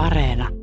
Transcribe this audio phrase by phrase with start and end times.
[0.00, 0.59] Areena.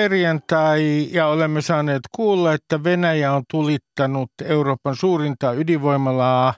[0.00, 6.54] Perjantai ja olemme saaneet kuulla, että Venäjä on tulittanut Euroopan suurinta ydinvoimalaa,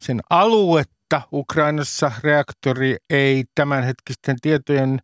[0.00, 1.22] sen aluetta.
[1.32, 4.98] Ukrainassa reaktori ei tämänhetkisten tietojen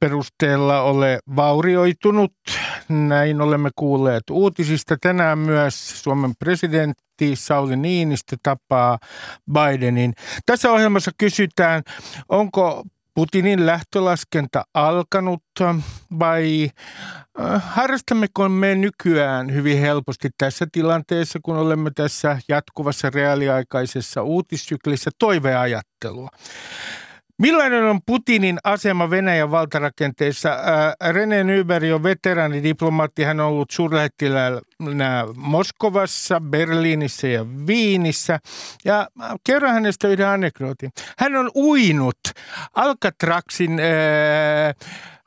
[0.00, 2.32] perusteella ole vaurioitunut.
[2.88, 4.96] Näin olemme kuulleet uutisista.
[5.00, 8.98] Tänään myös Suomen presidentti Sauli Niinistö tapaa
[9.52, 10.14] Bidenin.
[10.46, 11.82] Tässä ohjelmassa kysytään,
[12.28, 12.84] onko
[13.18, 15.42] Putinin lähtölaskenta alkanut
[16.18, 16.70] vai
[17.40, 26.28] äh, harrastammeko me nykyään hyvin helposti tässä tilanteessa, kun olemme tässä jatkuvassa reaaliaikaisessa uutissyklissä toiveajattelua?
[27.38, 30.48] Millainen on Putinin asema Venäjän valtarakenteessa?
[30.52, 33.22] Äh, René Nyberg on veteraanidiplomaatti.
[33.22, 34.60] Hän on ollut suurlähettiläänä
[35.36, 38.38] Moskovassa, Berliinissä ja Viinissä.
[38.84, 39.08] Ja
[39.44, 40.90] kerron hänestä yhden anekdootin.
[41.18, 42.18] Hän on uinut
[42.74, 44.68] Alcatrazin äh,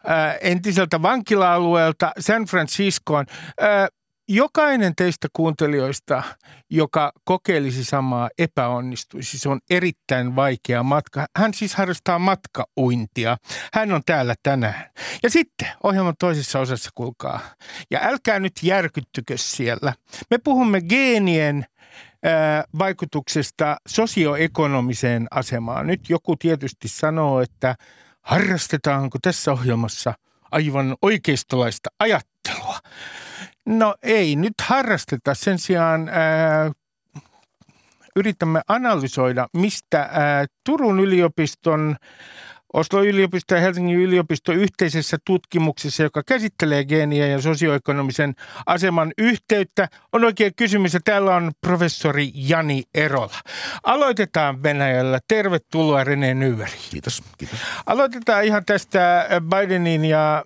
[0.09, 3.25] äh, entiseltä vankila-alueelta San Franciscoon.
[3.62, 3.88] Äh,
[4.36, 6.24] jokainen teistä kuuntelijoista,
[6.70, 9.40] joka kokeilisi samaa, epäonnistuisi.
[9.40, 11.26] Se on erittäin vaikea matka.
[11.38, 13.38] Hän siis harrastaa matkauintia.
[13.74, 14.90] Hän on täällä tänään.
[15.24, 17.40] Ja sitten ohjelman toisessa osassa, kuulkaa.
[17.92, 19.94] Ja älkää nyt järkyttykö siellä.
[20.30, 21.66] Me puhumme geenien
[22.80, 25.88] vaikutuksesta sosioekonomiseen asemaan.
[25.88, 27.76] Nyt joku tietysti sanoo, että
[28.22, 30.14] harrastetaanko tässä ohjelmassa
[30.52, 32.80] aivan oikeistolaista ajattelua.
[33.66, 35.34] No ei nyt harrasteta.
[35.34, 36.72] Sen sijaan ää,
[38.16, 41.96] yritämme analysoida, mistä ää, Turun yliopiston
[42.74, 48.34] Oslo yliopisto ja Helsingin yliopisto yhteisessä tutkimuksessa, joka käsittelee geeniä ja sosioekonomisen
[48.66, 50.94] aseman yhteyttä, on oikein kysymys.
[50.94, 53.40] Ja täällä on professori Jani Erola.
[53.84, 55.19] Aloitetaan Venäjällä.
[55.28, 56.78] Tervetuloa René Nyveri.
[56.91, 57.59] Kiitos, kiitos.
[57.86, 60.44] Aloitetaan ihan tästä Bidenin ja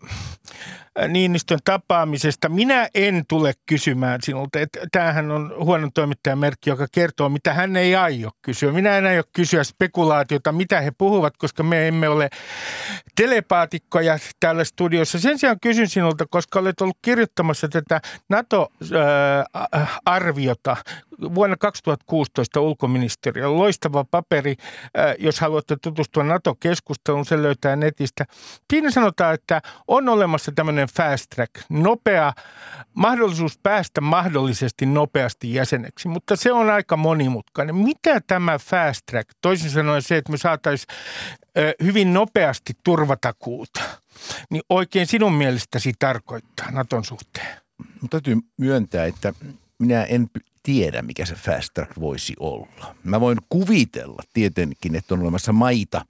[1.07, 2.49] Niinistön tapaamisesta.
[2.49, 7.75] Minä en tule kysymään sinulta, että tämähän on huonon toimittajan merkki, joka kertoo, mitä hän
[7.75, 8.71] ei aio kysyä.
[8.71, 12.29] Minä en aio kysyä spekulaatiota, mitä he puhuvat, koska me emme ole
[13.15, 15.19] telepaatikkoja täällä studiossa.
[15.19, 20.77] Sen sijaan kysyn sinulta, koska olet ollut kirjoittamassa tätä NATO-arviota
[21.35, 23.49] vuonna 2016 ulkoministeriö.
[23.49, 24.55] Loistava paperi,
[25.19, 28.25] jos haluatte tutustua NATO-keskusteluun, se löytää netistä.
[28.73, 32.33] Siinä sanotaan, että on olemassa tämmöinen tämmöinen fast track, nopea
[32.93, 37.75] mahdollisuus päästä mahdollisesti nopeasti jäseneksi, mutta se on aika monimutkainen.
[37.75, 40.95] Mitä tämä fast track, toisin sanoen se, että me saataisiin
[41.83, 43.81] hyvin nopeasti turvatakuuta,
[44.49, 47.57] niin oikein sinun mielestäsi tarkoittaa Naton suhteen?
[48.01, 49.33] Mutta täytyy myöntää, että
[49.79, 50.27] minä en
[50.63, 52.95] tiedä, mikä se fast track voisi olla.
[53.03, 56.05] Mä voin kuvitella tietenkin, että on olemassa maita,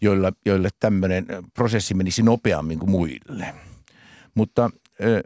[0.00, 3.54] joilla, joille tämmöinen prosessi menisi nopeammin kuin muille–
[4.34, 4.70] mutta,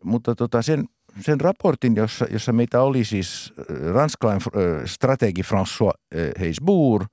[0.02, 0.84] mutta tota sen,
[1.20, 3.52] sen raportin, jossa, jossa meitä oli siis
[3.92, 4.42] ranskalainen
[4.84, 7.06] strategi François Heisbourg,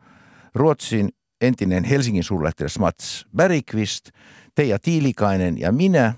[0.55, 1.09] Ruotsin
[1.41, 4.09] entinen Helsingin suurlähettiläs Mats Bergqvist,
[4.55, 6.13] Teija Tiilikainen ja minä,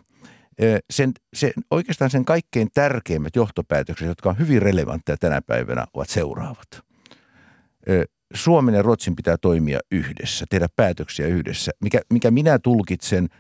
[0.90, 6.68] sen, sen, oikeastaan sen kaikkein tärkeimmät johtopäätökset, jotka on hyvin relevantteja tänä päivänä, ovat seuraavat.
[8.34, 13.30] Suomen ja Ruotsin pitää toimia yhdessä, tehdä päätöksiä yhdessä, mikä, mikä minä tulkitsen–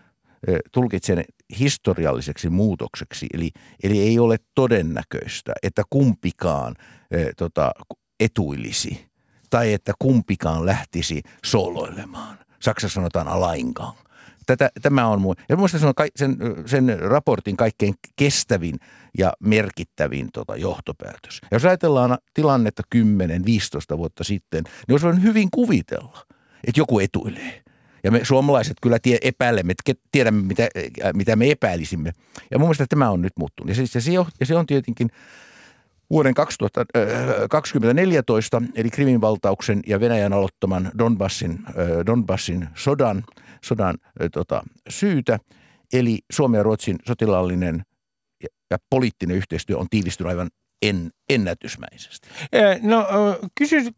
[0.71, 1.23] tulkitsen
[1.59, 3.28] historialliseksi muutokseksi.
[3.34, 3.52] Eli,
[3.84, 6.75] eli ei ole todennäköistä, että kumpikaan
[7.12, 7.72] e, tota,
[8.19, 9.06] etuilisi
[9.50, 12.40] tai että kumpikaan lähtisi soloilemaan.
[12.59, 13.94] Saksassa sanotaan alainkaan.
[14.46, 18.80] Tätä, tämä on mun, ja minusta se on sen, sen raportin kaikkein kestävin
[19.18, 21.39] ja merkittävin tota, johtopäätös.
[21.42, 26.25] Ja jos ajatellaan tilannetta 10-15 vuotta sitten, niin olisi hyvin kuvitella,
[26.68, 27.62] että joku etuilee.
[28.03, 29.73] Ja me suomalaiset kyllä tie, epäilemme,
[30.11, 32.11] tiedämme, mitä, äh, mitä me epäilisimme.
[32.51, 33.69] Ja mun mielestä tämä on nyt muuttunut.
[33.69, 35.09] Ja se, ja se, on, ja se on tietenkin
[36.09, 36.33] vuoden
[37.50, 41.73] 2014, äh, eli Krimin valtauksen ja Venäjän aloittaman Donbassin, äh,
[42.05, 43.23] Donbassin sodan,
[43.63, 43.97] sodan
[44.31, 45.39] tota, syytä.
[45.94, 47.83] Eli Suomen ja Ruotsin sotilaallinen
[48.44, 50.50] ja, ja poliittinen yhteistyö on tiivistynyt aivan
[50.89, 52.30] en, ennätysmäisesti?
[52.81, 53.07] No
[53.57, 53.94] kysyn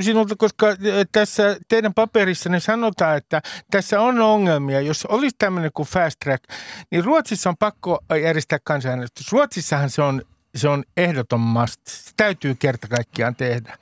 [0.00, 0.66] sinulta, koska
[1.12, 4.80] tässä teidän paperissanne sanotaan, että tässä on ongelmia.
[4.80, 6.44] Jos olisi tämmöinen kuin fast track,
[6.90, 9.32] niin Ruotsissa on pakko järjestää kansanäänestys.
[9.32, 10.22] Ruotsissahan se on
[10.54, 11.80] se on ehdoton must.
[11.86, 13.78] Se täytyy kerta kaikkiaan tehdä.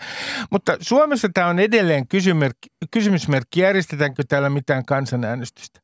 [0.51, 5.81] Mutta Suomessa tämä on edelleen kysymysmerkki, kysymysmerkki järjestetäänkö täällä mitään kansanäänestystä.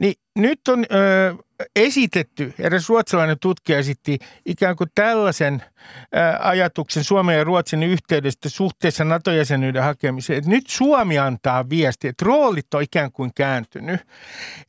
[0.00, 1.34] Niin nyt on ö,
[1.76, 9.04] esitetty, eräs ruotsalainen tutkija esitti ikään kuin tällaisen ö, ajatuksen Suomen ja Ruotsin yhteydestä suhteessa
[9.04, 10.38] NATO-jäsenyyden hakemiseen.
[10.38, 14.00] Että nyt Suomi antaa viesti, että roolit on ikään kuin kääntynyt.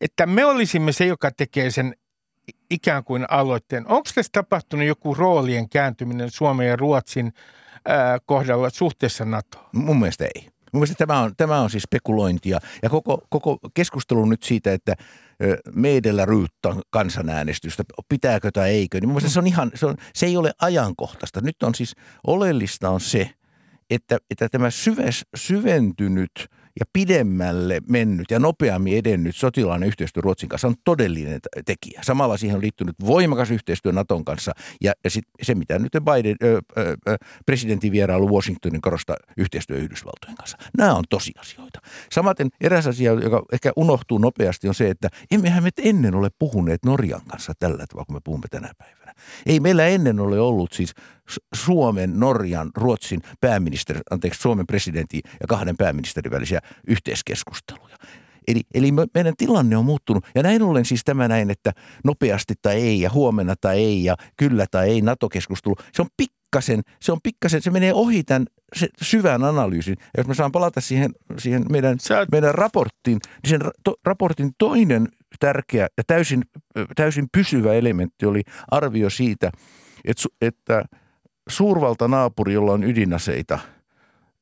[0.01, 1.95] Että me olisimme se, joka tekee sen
[2.69, 3.88] ikään kuin aloitteen.
[3.88, 7.34] Onko tässä tapahtunut joku roolien kääntyminen Suomen ja Ruotsin
[7.86, 9.66] ää, kohdalla suhteessa NATOon?
[9.74, 10.48] Mun mielestä ei.
[10.74, 14.95] Mun mielestä tämä on, tämä on siis spekulointia ja koko, koko keskustelu nyt siitä, että
[15.75, 20.25] meidellä ryyttä kansanäänestystä, pitääkö tai eikö, niin mun mielestä se on ihan, se, on, se
[20.25, 21.42] ei ole ajankohtaista.
[21.42, 21.96] Nyt on siis,
[22.28, 23.30] oleellista on se,
[23.89, 26.31] että, että tämä syves, syventynyt–
[26.80, 32.02] ja pidemmälle mennyt ja nopeammin edennyt sotilainen yhteistyö Ruotsin kanssa on todellinen tekijä.
[32.04, 36.62] Samalla siihen on liittynyt voimakas yhteistyö Naton kanssa ja, sit se, mitä nyt Biden, ö,
[36.78, 40.58] ö, presidentin vierailu Washingtonin korostaa yhteistyö Yhdysvaltojen kanssa.
[40.78, 41.80] Nämä on tosiasioita.
[42.12, 46.86] Samaten eräs asia, joka ehkä unohtuu nopeasti, on se, että emmehän me ennen ole puhuneet
[46.86, 49.02] Norjan kanssa tällä tavalla, kun me puhumme tänä päivänä.
[49.45, 50.94] Ei meillä ennen ole ollut siis
[51.56, 57.98] Suomen, Norjan, Ruotsin pääministeri, anteeksi, Suomen presidentin ja kahden pääministerin välisiä yhteiskeskusteluja.
[58.48, 60.25] Eli, eli meidän tilanne on muuttunut.
[60.36, 61.71] Ja näin ollen siis tämä näin, että
[62.04, 65.75] nopeasti tai ei ja huomenna tai ei ja kyllä tai ei NATO-keskustelu.
[65.94, 66.07] Se on
[66.53, 68.45] pikkasen, se on pikkasen, se menee ohi tämän
[68.75, 69.95] se syvän analyysin.
[70.00, 72.25] Ja jos mä saan palata siihen, siihen meidän, Sä...
[72.31, 75.07] meidän raporttiin, niin sen to, raportin toinen
[75.39, 76.44] tärkeä ja täysin,
[76.95, 78.41] täysin pysyvä elementti oli
[78.71, 79.51] arvio siitä,
[80.05, 80.85] että, että
[81.50, 83.59] suurvalta naapuri, jolla on ydinaseita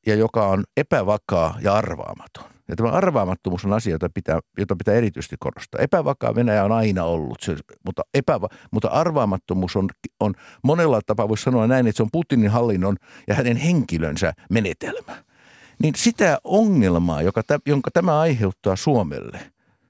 [0.06, 2.51] ja joka on epävakaa ja arvaamaton.
[2.68, 5.80] Ja tämä arvaamattomuus on asia, jota pitää, jota pitää erityisesti korostaa.
[5.80, 7.56] Epävakaa Venäjä on aina ollut, se,
[7.86, 9.88] mutta, epäva, mutta arvaamattomuus on,
[10.20, 12.96] on monella tapaa, voisi sanoa näin, että se on Putinin hallinnon
[13.28, 15.24] ja hänen henkilönsä menetelmä.
[15.82, 19.40] Niin sitä ongelmaa, joka, jonka tämä aiheuttaa Suomelle,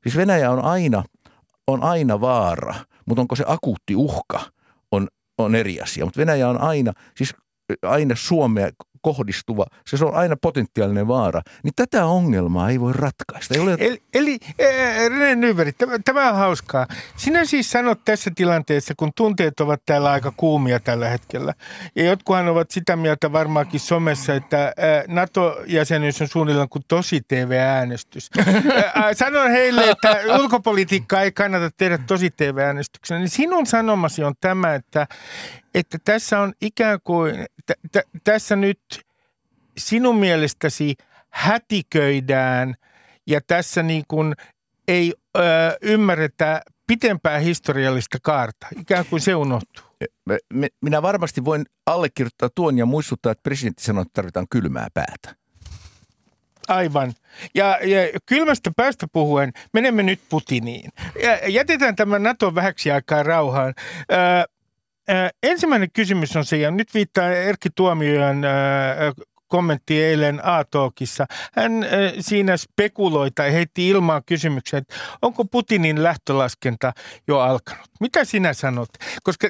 [0.02, 1.04] siis Venäjä on aina,
[1.66, 2.74] on aina vaara,
[3.06, 4.40] mutta onko se akuutti uhka–
[5.38, 6.04] on eri asia.
[6.04, 7.34] Mutta Venäjä on aina, siis
[7.82, 8.70] aina Suomea
[9.02, 13.54] kohdistuva, se on aina potentiaalinen vaara, niin tätä ongelmaa ei voi ratkaista.
[13.54, 13.76] Ei ole...
[13.78, 14.38] Eli, eli
[15.08, 16.86] René Nyberg, tämä, tämä on hauskaa.
[17.16, 21.54] Sinä siis sanot tässä tilanteessa, kun tunteet ovat täällä aika kuumia tällä hetkellä,
[21.96, 24.72] ja jotkuhan ovat sitä mieltä varmaankin somessa, että
[25.08, 28.30] NATO-jäsenyys on suunnilleen kuin tosi TV-äänestys.
[29.18, 35.06] Sanon heille, että ulkopolitiikkaa ei kannata tehdä tosi TV-äänestyksenä, niin sinun sanomasi on tämä, että,
[35.74, 38.80] että tässä on ikään kuin, t- t- tässä nyt
[39.78, 40.94] sinun mielestäsi
[41.30, 42.74] hätiköidään
[43.26, 44.34] ja tässä niin kuin
[44.88, 45.40] ei ö,
[45.82, 49.84] ymmärretä pitempää historiallista kaarta, ikään kuin se unohtuu.
[50.80, 55.36] Minä varmasti voin allekirjoittaa tuon ja muistuttaa, että presidentti sanoi, että tarvitaan kylmää päätä.
[56.68, 57.12] Aivan.
[57.54, 60.90] Ja, ja kylmästä päästä puhuen, menemme nyt Putiniin.
[61.22, 63.74] Ja jätetään tämä NATO vähäksi aikaa rauhaan.
[64.12, 64.46] Ö,
[65.42, 68.44] ensimmäinen kysymys on se, ja nyt viittaa Erkki Tuomiojan
[69.52, 71.26] kommentti eilen A-talkissa.
[71.52, 71.86] Hän
[72.20, 76.92] siinä spekuloi tai heitti ilmaan kysymyksen, että onko Putinin lähtölaskenta
[77.28, 77.86] jo alkanut.
[78.00, 78.88] Mitä sinä sanot?
[79.22, 79.48] Koska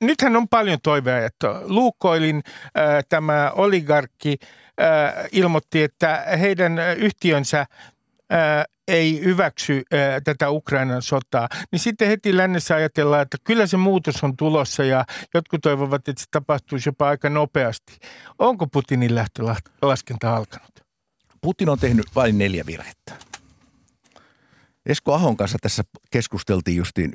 [0.00, 2.42] nythän on paljon toiveja, että Luukoilin
[3.08, 4.36] tämä oligarkki
[5.32, 7.66] ilmoitti, että heidän yhtiönsä
[8.88, 9.82] ei hyväksy
[10.24, 15.04] tätä Ukrainan sotaa, niin sitten heti lännessä ajatellaan, että kyllä se muutos on tulossa ja
[15.34, 17.98] jotkut toivovat, että se tapahtuisi jopa aika nopeasti.
[18.38, 20.84] Onko Putinin lähtölaskenta alkanut?
[21.40, 23.12] Putin on tehnyt vain neljä virhettä.
[24.86, 27.12] Esko Ahon kanssa tässä keskusteltiin justiin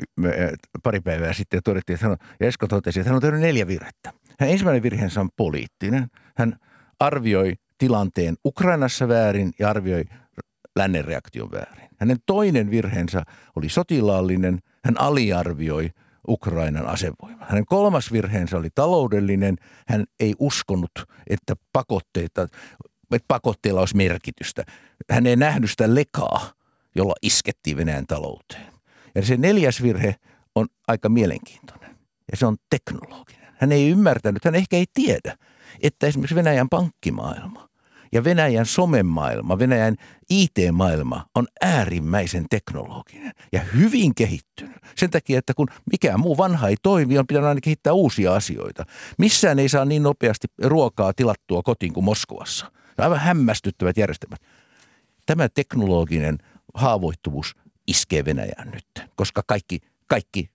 [0.84, 3.42] pari päivää sitten ja todettiin, että hän on, ja Esko totesi, että hän on tehnyt
[3.42, 4.13] neljä virhettä.
[4.39, 6.08] Hän ensimmäinen virheensä on poliittinen.
[6.38, 6.56] Hän
[7.00, 10.04] arvioi tilanteen Ukrainassa väärin ja arvioi
[10.76, 11.90] lännen reaktion väärin.
[11.98, 13.24] Hänen toinen virheensä
[13.56, 14.60] oli sotilaallinen.
[14.86, 15.90] Hän aliarvioi
[16.28, 17.48] Ukrainan asevoiman.
[17.50, 19.56] Hänen kolmas virheensä oli taloudellinen.
[19.88, 20.92] Hän ei uskonut,
[21.30, 22.48] että pakotteita,
[23.12, 24.64] että pakotteilla olisi merkitystä.
[25.12, 26.52] Hän ei nähnyt sitä lekaa,
[26.96, 28.74] jolla iskettiin Venäjän talouteen.
[29.16, 30.16] Ja se neljäs virhe
[30.56, 31.96] on aika mielenkiintoinen.
[32.32, 33.54] Ja se on teknologinen.
[33.58, 35.38] Hän ei ymmärtänyt, hän ehkä ei tiedä,
[35.82, 37.69] että esimerkiksi Venäjän pankkimaailma
[38.12, 39.96] ja Venäjän somemaailma, Venäjän
[40.30, 44.78] IT-maailma on äärimmäisen teknologinen ja hyvin kehittynyt.
[44.96, 48.86] Sen takia, että kun mikään muu vanha ei toimi, on pitänyt aina kehittää uusia asioita.
[49.18, 52.72] Missään ei saa niin nopeasti ruokaa tilattua kotiin kuin Moskovassa.
[52.98, 54.42] Aivan hämmästyttävät järjestelmät.
[55.25, 56.38] Tämä teknologinen
[56.74, 57.56] haavoittuvuus
[57.88, 60.50] iskee Venäjään nyt, koska kaikki, kaikki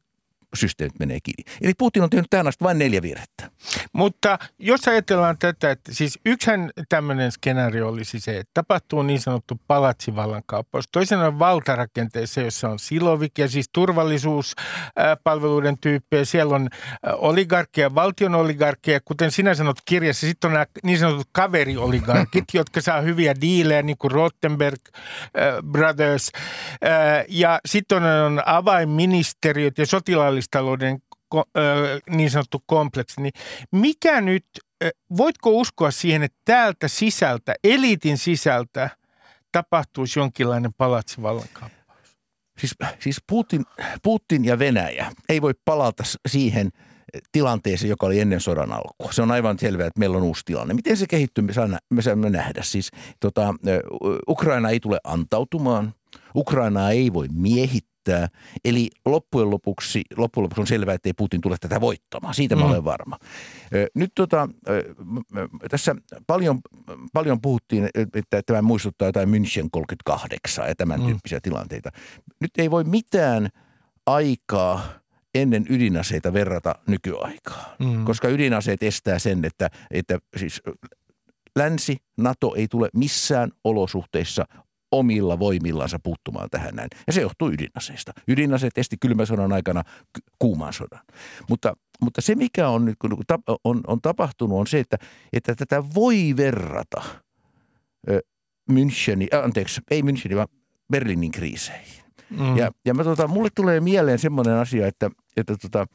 [0.56, 1.44] systeemit menee kiinni.
[1.62, 3.50] Eli Putin on tehnyt tähän asti vain neljä virhettä.
[3.92, 9.60] Mutta jos ajatellaan tätä, että siis yksihän tämmöinen skenaario olisi se, että tapahtuu niin sanottu
[9.66, 10.84] palatsivallankaappaus.
[10.92, 16.24] Toisena on valtarakenteessa, jossa on silovik ja siis turvallisuuspalveluiden tyyppejä.
[16.24, 16.68] Siellä on
[17.12, 20.26] oligarkkeja, valtion oligarkkeja, kuten sinä sanot kirjassa.
[20.26, 24.80] Sitten on nämä niin sanotut kaverioligarkit, jotka saa hyviä diilejä, niin kuin Rottenberg
[25.70, 26.32] Brothers.
[27.28, 29.86] Ja sitten on avainministeriöt ja
[30.44, 30.98] sotilaallistalouden
[32.10, 33.32] niin sanottu kompleksi, niin
[33.72, 34.46] mikä nyt,
[35.16, 38.90] voitko uskoa siihen, että täältä sisältä, eliitin sisältä
[39.52, 42.08] tapahtuisi jonkinlainen palatsivallankaappaus?
[42.58, 43.64] Siis, siis Putin,
[44.02, 46.70] Putin ja Venäjä ei voi palata siihen
[47.32, 49.12] tilanteeseen, joka oli ennen sodan alkua.
[49.12, 50.74] Se on aivan selvää, että meillä on uusi tilanne.
[50.74, 51.44] Miten se kehittyy,
[51.90, 52.62] me saamme nähdä.
[52.62, 53.54] Siis, tota,
[54.28, 55.94] Ukraina ei tule antautumaan.
[56.34, 58.28] Ukrainaa ei voi miehittää riittää.
[58.64, 62.34] Eli loppujen lopuksi, loppujen lopuksi on selvää, että ei Putin tule tätä voittamaan.
[62.34, 62.70] Siitä mä mm.
[62.70, 63.18] olen varma.
[63.94, 64.48] Nyt tota,
[65.70, 65.96] tässä
[66.26, 66.60] paljon,
[67.12, 71.06] paljon puhuttiin, että tämä muistuttaa jotain München 38 ja tämän mm.
[71.06, 71.90] tyyppisiä tilanteita.
[72.40, 73.48] Nyt ei voi mitään
[74.06, 74.82] aikaa
[75.34, 78.04] ennen ydinaseita verrata nykyaikaa, mm.
[78.04, 80.62] koska ydinaseet estää sen, että, että siis
[81.56, 84.44] länsi, NATO ei tule missään olosuhteissa
[84.94, 86.88] omilla voimillansa puuttumaan tähän näin.
[87.06, 88.12] Ja se johtuu ydinaseista.
[88.28, 89.82] Ydinaseet esti kylmän sodan aikana
[90.38, 91.00] kuuman sodan.
[91.48, 92.96] Mutta, mutta se, mikä on, nyt,
[93.64, 94.96] on, on tapahtunut, on se, että,
[95.32, 97.02] että tätä voi verrata
[98.72, 100.48] Müncheni, äh, anteeksi, ei Müncheni, vaan
[100.92, 102.04] Berliinin kriiseihin.
[102.30, 102.56] Mm.
[102.56, 105.86] Ja, ja mä, tota, mulle tulee mieleen semmoinen asia, että, että tota,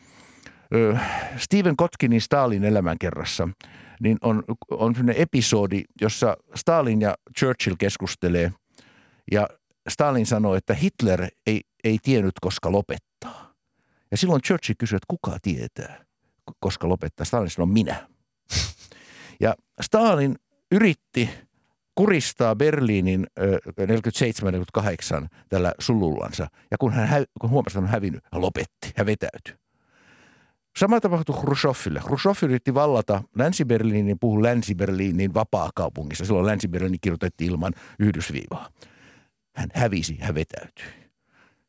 [1.37, 3.49] Steven Kotkinin Stalin elämänkerrassa
[4.01, 8.51] niin on, on sellainen episodi, jossa Stalin ja Churchill keskustelee–
[9.31, 9.47] ja
[9.89, 13.53] Stalin sanoi, että Hitler ei, ei tiennyt, koska lopettaa.
[14.11, 16.05] Ja silloin Churchill kysyi, että kuka tietää,
[16.59, 17.25] koska lopettaa.
[17.25, 18.07] Stalin sanoi, minä.
[19.41, 20.35] Ja Stalin
[20.71, 21.29] yritti
[21.95, 23.27] kuristaa Berliinin
[25.23, 26.47] 47-48 tällä sulullansa.
[26.71, 29.55] Ja kun hän hä- kun huomasi, että hän on hävinnyt, hän lopetti, hän vetäytyi.
[30.79, 31.99] Sama tapahtui Khrushcheville.
[31.99, 36.25] Khrushchev yritti vallata Länsi-Berliinin, puhu Länsi-Berliinin vapaa-kaupungissa.
[36.25, 38.69] Silloin Länsi-Berliini kirjoitettiin ilman yhdysviivaa
[39.59, 40.85] hän hävisi, hän vetäytyi.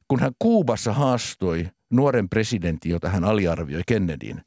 [0.09, 4.45] Kun hän Kuubassa haastoi nuoren presidentin, jota hän aliarvioi Kennedyn,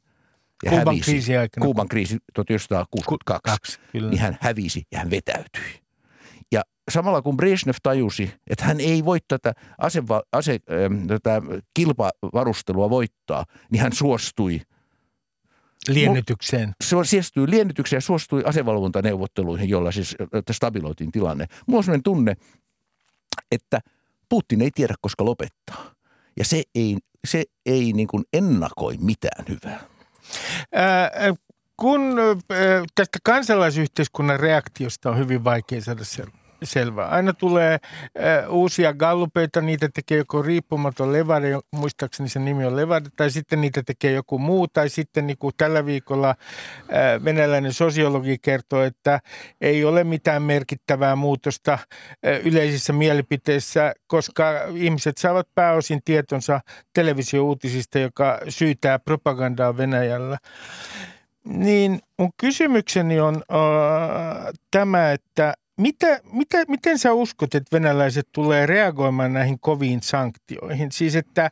[0.64, 1.64] ja Kuuban hävisi, kriisi aikana.
[1.64, 4.10] Kuuban kriisi 1962, Kaksi, kyllä.
[4.10, 5.82] niin hän hävisi ja hän vetäytyi.
[6.52, 10.58] Ja samalla kun Brezhnev tajusi, että hän ei voi tätä, aseva, ase,
[11.06, 11.42] tätä
[11.74, 14.60] kilpavarustelua voittaa, niin hän suostui
[15.88, 16.74] Liennytykseen.
[16.84, 20.16] Se suostui liennytykseen ja suostui asevalvontaneuvotteluihin, jolla siis
[20.52, 21.46] stabiloitiin tilanne.
[21.66, 22.36] Mulla on sellainen tunne,
[23.50, 23.80] että
[24.28, 25.94] Putin ei tiedä, koska lopettaa.
[26.36, 29.80] Ja se ei, se ei niin kuin ennakoi mitään hyvää.
[30.72, 31.10] Ää,
[31.76, 32.16] kun
[32.94, 37.06] tästä kansalaisyhteiskunnan reaktiosta on hyvin vaikea saada selvää selvä.
[37.06, 43.08] Aina tulee äh, uusia gallupeita, niitä tekee joku riippumaton Levade, muistaakseni sen nimi on Levade,
[43.16, 48.38] tai sitten niitä tekee joku muu, tai sitten niin kuin tällä viikolla äh, venäläinen sosiologi
[48.42, 49.20] kertoo, että
[49.60, 51.80] ei ole mitään merkittävää muutosta äh,
[52.44, 54.44] yleisissä mielipiteissä, koska
[54.74, 56.60] ihmiset saavat pääosin tietonsa
[56.92, 60.38] televisiouutisista, joka syytää propagandaa Venäjällä.
[61.44, 68.66] Niin mun kysymykseni on äh, tämä, että mitä, mitä, miten sä uskot, että venäläiset tulee
[68.66, 70.92] reagoimaan näihin koviin sanktioihin?
[70.92, 71.50] Siis, että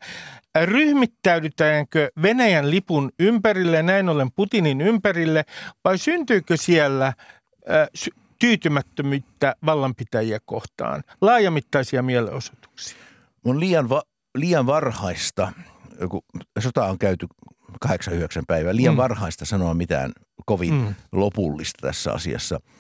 [0.65, 5.45] ryhmittäydytäänkö Venäjän lipun ympärille, näin ollen Putinin ympärille,
[5.85, 12.99] vai syntyykö siellä äh, tyytymättömyyttä vallanpitäjiä kohtaan, laajamittaisia mielenosoituksia?
[13.45, 14.03] On liian, va-
[14.35, 15.53] liian varhaista,
[16.11, 16.23] kun
[16.59, 17.27] sota on käyty
[17.87, 17.89] 8-9
[18.47, 18.99] päivää, liian mm.
[18.99, 20.13] varhaista sanoa mitään
[20.47, 20.95] kovin mm.
[21.13, 22.61] lopullista tässä asiassa–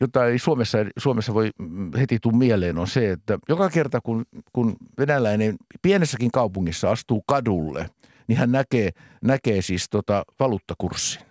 [0.00, 1.50] jota ei Suomessa, Suomessa voi
[1.98, 7.90] heti tuu mieleen, on se, että joka kerta kun, kun venäläinen pienessäkin kaupungissa astuu kadulle,
[8.28, 8.90] niin hän näkee,
[9.24, 11.22] näkee siis tota valuuttakurssin.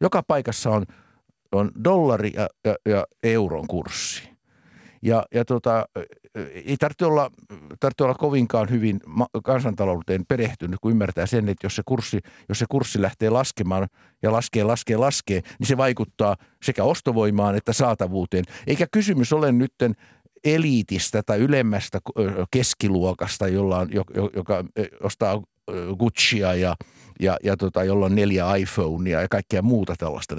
[0.00, 0.86] Joka paikassa on,
[1.52, 4.34] on dollari ja, ja, ja euron kurssi.
[5.02, 5.84] Ja, ja tota,
[6.64, 7.30] ei tarvitse olla,
[7.80, 9.00] tarvitse olla kovinkaan hyvin
[9.44, 13.88] kansantalouteen perehtynyt, kun ymmärtää sen, että jos se, kurssi, jos se kurssi lähtee laskemaan
[14.22, 18.44] ja laskee, laskee, laskee, niin se vaikuttaa sekä ostovoimaan että saatavuuteen.
[18.66, 19.94] Eikä kysymys ole nytten
[20.44, 21.98] eliitistä tai ylemmästä
[22.50, 23.88] keskiluokasta, jolla on,
[24.36, 24.64] joka
[25.02, 25.42] ostaa
[25.98, 26.76] Guccia ja,
[27.20, 30.34] ja, ja tota, jolla on neljä iPhonea ja kaikkea muuta tällaista.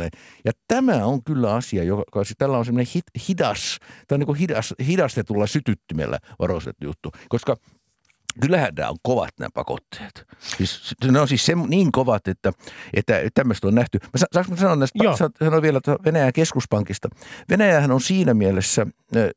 [0.46, 2.94] Ja tämä on kyllä asia, joka tällä on semmoinen
[3.30, 7.56] hidas, tämä on niin kuin hidas, hidastetulla sytyttimellä varustettu juttu, koska–
[8.42, 10.26] kyllähän nämä on kovat nämä pakotteet.
[10.40, 12.54] Siis, ne on siis se, niin kovat, että,
[12.94, 14.00] että tämmöistä on nähty.
[14.04, 15.00] Mä, saanko mä sanoa näistä,
[15.40, 17.10] sanoa vielä Venäjän keskuspankista.
[17.50, 18.88] Venäjähän on siinä mielessä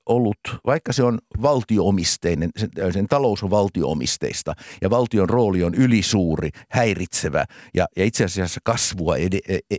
[0.06, 6.50] ollut, vaikka se on valtioomisteinen, sen, sen talous on valtioomisteista ja valtion rooli on ylisuuri,
[6.70, 9.76] häiritsevä ja, ja itse asiassa kasvua ed, e, e,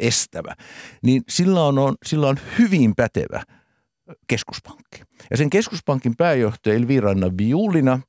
[0.00, 0.54] estävä,
[1.02, 3.42] niin sillä on, on, sillä on hyvin pätevä
[4.26, 5.02] keskuspankki.
[5.30, 8.00] Ja sen keskuspankin pääjohtaja Elvira Nabiulina–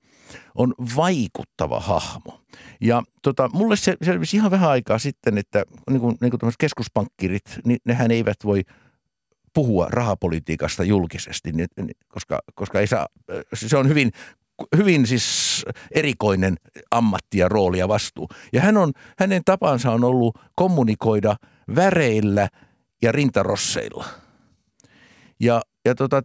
[0.55, 2.41] on vaikuttava hahmo.
[2.81, 7.59] Ja tota, mulle se selvisi ihan vähän aikaa sitten, että niin kuin, niin kuin keskuspankkirit,
[7.65, 8.61] niin nehän eivät voi
[9.53, 11.67] puhua rahapolitiikasta julkisesti, niin,
[12.07, 13.07] koska, koska ei saa,
[13.53, 14.11] se on hyvin
[14.77, 16.57] hyvin siis erikoinen
[16.91, 18.27] ammatti ja rooli ja vastuu.
[18.53, 21.35] Ja hän on, hänen tapansa on ollut kommunikoida
[21.75, 22.47] väreillä
[23.01, 24.05] ja rintarosseilla.
[25.39, 26.21] Ja, ja tota,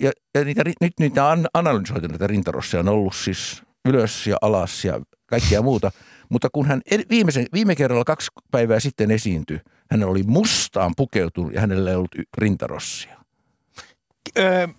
[0.00, 4.84] ja, ja niitä, nyt niitä on analysoitu näitä rintarosseja on ollut siis ylös ja alas
[4.84, 5.90] ja kaikkea muuta.
[6.28, 9.60] Mutta kun hän viimeisen, viime kerralla kaksi päivää sitten esiintyi,
[9.90, 13.19] hän oli mustaan pukeutunut ja hänellä ei ollut rintarossia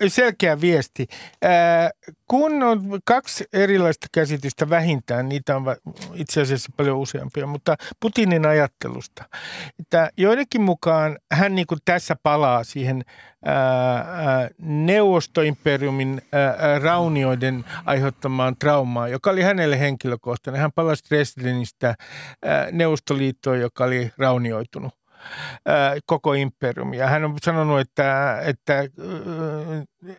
[0.07, 1.07] selkeä viesti.
[2.27, 5.63] Kun on kaksi erilaista käsitystä vähintään, niitä on
[6.13, 9.23] itse asiassa paljon useampia, mutta Putinin ajattelusta.
[9.79, 13.03] Että joidenkin mukaan hän niin kuin tässä palaa siihen
[14.59, 16.21] neuvostoimperiumin
[16.83, 20.61] raunioiden aiheuttamaan traumaan, joka oli hänelle henkilökohtainen.
[20.61, 21.95] Hän palasi Dresdenistä
[22.71, 25.00] Neuvostoliittoon, joka oli raunioitunut
[26.05, 26.97] koko imperiumi.
[26.97, 28.83] Ja hän on sanonut, että, että,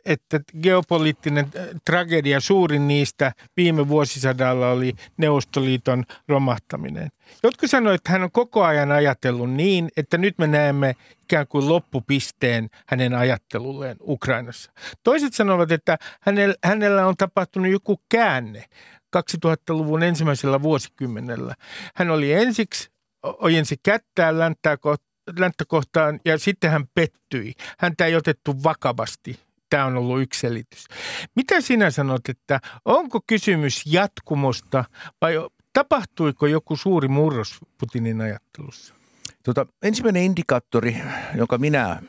[0.05, 1.47] että geopoliittinen
[1.85, 7.09] tragedia, suurin niistä viime vuosisadalla oli Neuvostoliiton romahtaminen.
[7.43, 11.69] Jotkut sanoivat, että hän on koko ajan ajatellut niin, että nyt me näemme ikään kuin
[11.69, 14.73] loppupisteen hänen ajattelulleen Ukrainassa.
[15.03, 18.65] Toiset sanovat, että hänellä, hänellä on tapahtunut joku käänne
[19.17, 21.55] 2000-luvun ensimmäisellä vuosikymmenellä.
[21.95, 22.91] Hän oli ensiksi
[23.23, 24.77] ojensi kättään länttää
[25.39, 27.53] länttä kohtaan ja sitten hän pettyi.
[27.79, 29.39] Häntä ei otettu vakavasti.
[29.71, 30.87] Tämä on ollut yksi selitys.
[31.37, 34.85] Mitä sinä sanot, että onko kysymys jatkumosta
[35.21, 35.35] vai
[35.73, 38.95] tapahtuiko joku suuri murros Putinin ajattelussa?
[39.43, 40.97] Tota, ensimmäinen indikaattori,
[41.35, 42.03] jonka minä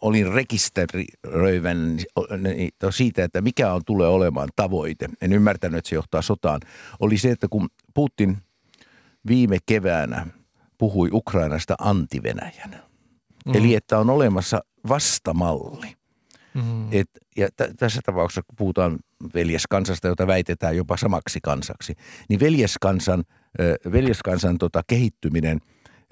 [0.00, 5.08] olin rekisteröivän niin siitä, että mikä on tulee olemaan tavoite.
[5.20, 6.60] En ymmärtänyt, että se johtaa sotaan.
[7.00, 8.38] Oli se, että kun Putin
[9.28, 10.26] viime keväänä
[10.78, 12.82] puhui Ukrainasta antivenäjän.
[13.46, 13.54] Mm.
[13.54, 15.96] Eli että on olemassa vastamalli.
[16.54, 16.88] Mm.
[16.92, 18.98] Et, ja t- tässä tapauksessa, kun puhutaan
[19.34, 21.94] veljeskansasta, jota väitetään jopa samaksi kansaksi,
[22.28, 23.24] niin veljeskansan,
[23.60, 25.60] äh, veljeskansan tota, kehittyminen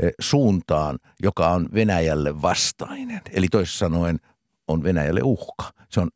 [0.04, 3.20] äh, suuntaan, joka on Venäjälle vastainen.
[3.32, 4.20] Eli toisin sanoen
[4.68, 5.72] on Venäjälle uhka.
[5.88, 6.08] Se on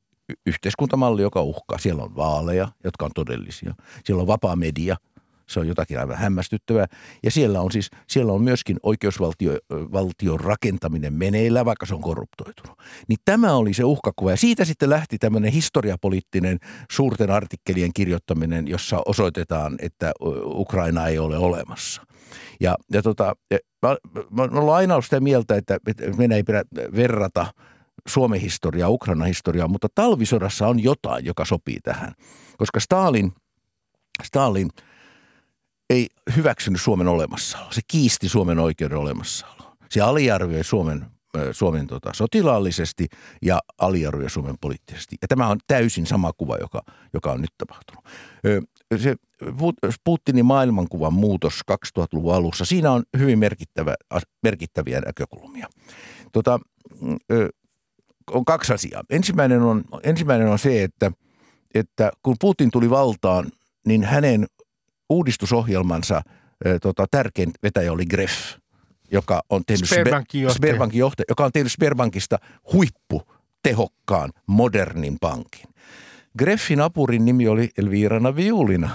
[0.47, 1.79] yhteiskuntamalli, joka uhkaa.
[1.79, 3.75] Siellä on vaaleja, jotka on todellisia.
[4.05, 4.97] Siellä on vapaa media,
[5.51, 6.87] se on jotakin aivan hämmästyttävää.
[7.23, 12.79] Ja siellä on siis, siellä on myöskin oikeusvaltion rakentaminen meneillä, vaikka se on korruptoitunut.
[13.09, 14.31] Niin tämä oli se uhkakuva.
[14.31, 16.59] Ja siitä sitten lähti tämmöinen historiapoliittinen
[16.91, 20.13] suurten artikkelien kirjoittaminen, jossa osoitetaan, että
[20.45, 22.03] Ukraina ei ole olemassa.
[22.61, 23.37] Ja, ja tota,
[23.83, 23.97] mä,
[24.31, 25.79] mä olen aina ollut sitä mieltä, että
[26.17, 26.65] meidän ei pidä
[26.97, 27.47] verrata
[28.07, 32.13] Suomen historiaa, Ukraina historiaa, mutta talvisodassa on jotain, joka sopii tähän.
[32.59, 33.33] Koska Stalin–
[34.23, 34.71] Stalin
[35.91, 37.73] ei hyväksynyt Suomen olemassaoloa.
[37.73, 39.77] Se kiisti Suomen oikeuden olemassaoloa.
[39.89, 41.07] Se aliarvioi Suomen,
[41.53, 43.09] Suomen tota, sotilaallisesti
[43.43, 45.17] ja aliarvioi Suomen poliittisesti.
[45.23, 46.83] Ja tämä on täysin sama kuva, joka,
[47.15, 48.05] joka on nyt tapahtunut.
[48.97, 49.17] Se
[50.05, 53.95] Putinin maailmankuvan muutos 2000-luvun alussa, siinä on hyvin merkittävä,
[54.43, 55.67] merkittäviä näkökulmia.
[56.33, 56.61] Tota,
[58.31, 59.03] on kaksi asiaa.
[59.11, 61.13] Ensimmäinen on, ensimmäinen on se, että,
[61.75, 63.47] että kun Putin tuli valtaan,
[63.87, 64.47] niin hänen
[65.11, 66.23] uudistusohjelmansa
[66.83, 68.57] tota, tärkein vetäjä oli Greff,
[69.13, 70.57] joka on tehnyt Sperbankin johtaja.
[70.57, 72.39] Sperbankin johtaja, joka on tehnyt Sperbankista
[72.73, 73.23] huippu
[73.63, 75.65] tehokkaan, modernin pankin.
[76.39, 78.91] Greffin apurin nimi oli Elvira Naviulina.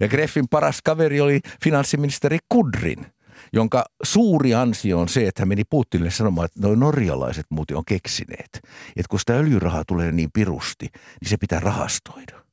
[0.00, 3.06] Ja Greffin paras kaveri oli finanssiministeri Kudrin,
[3.52, 7.84] jonka suuri ansio on se, että hän meni Putinille sanomaan, että noin norjalaiset muuten on
[7.84, 8.60] keksineet,
[8.96, 10.86] että kun sitä öljyrahaa tulee niin pirusti,
[11.20, 12.44] niin se pitää rahastoida.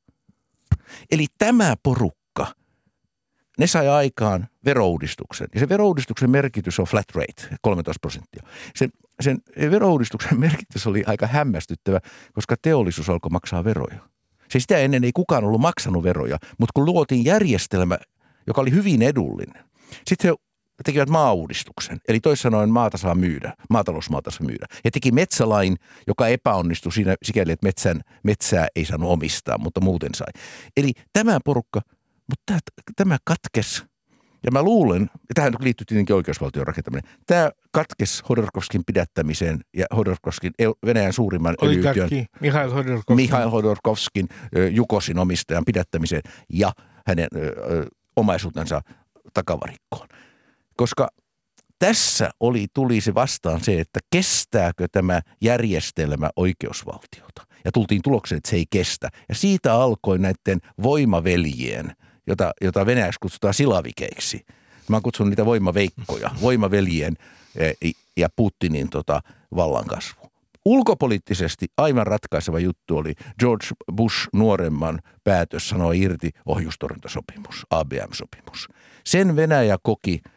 [1.11, 2.18] Eli tämä porukka,
[3.59, 5.47] ne sai aikaan verouudistuksen.
[5.53, 8.43] Ja se verouudistuksen merkitys on flat rate, 13 prosenttia.
[8.75, 8.89] Sen,
[9.21, 9.37] sen
[9.71, 11.99] verouudistuksen merkitys oli aika hämmästyttävä,
[12.33, 13.99] koska teollisuus alkoi maksaa veroja.
[14.49, 17.97] Se sitä ennen ei kukaan ollut maksanut veroja, mutta kun luotiin järjestelmä,
[18.47, 19.63] joka oli hyvin edullinen.
[20.07, 20.35] Sitten he
[20.83, 22.01] tekivät maauudistuksen.
[22.07, 24.65] Eli toisin sanoen maata saa myydä, maatalousmaata saa myydä.
[24.85, 25.75] He teki metsälain,
[26.07, 30.27] joka epäonnistui siinä sikäli, että metsän, metsää ei saanut omistaa, mutta muuten sai.
[30.77, 31.81] Eli tämä porukka,
[32.29, 33.85] mutta tämä, katkes,
[34.43, 40.51] ja mä luulen, ja tähän liittyy tietenkin oikeusvaltion rakentaminen, tämä katkes Hodorkovskin pidättämiseen ja Hodorkovskin,
[40.85, 43.15] Venäjän suurimman öljyyhtiön, Mihail Hodorkovskin.
[43.15, 44.27] Mihail Hodorkovskin
[44.71, 46.71] Jukosin omistajan pidättämiseen ja
[47.07, 47.27] hänen
[48.15, 48.81] omaisuutensa
[49.33, 50.07] takavarikkoon
[50.79, 51.07] koska
[51.79, 57.41] tässä oli, tuli se vastaan se, että kestääkö tämä järjestelmä oikeusvaltiota.
[57.65, 59.09] Ja tultiin tulokseen, että se ei kestä.
[59.29, 61.91] Ja siitä alkoi näiden voimaveljien,
[62.29, 64.45] jota, jota venäjäksi kutsutaan silavikeiksi.
[64.89, 67.13] Mä oon kutsunut niitä voimaveikkoja, voimaveljien
[67.55, 67.71] e,
[68.17, 69.21] ja Putinin tota,
[69.55, 70.29] vallankasvu.
[70.65, 78.67] Ulkopoliittisesti aivan ratkaiseva juttu oli George Bush nuoremman päätös sanoa irti ohjustorjuntasopimus, ABM-sopimus.
[79.05, 80.21] Sen Venäjä koki–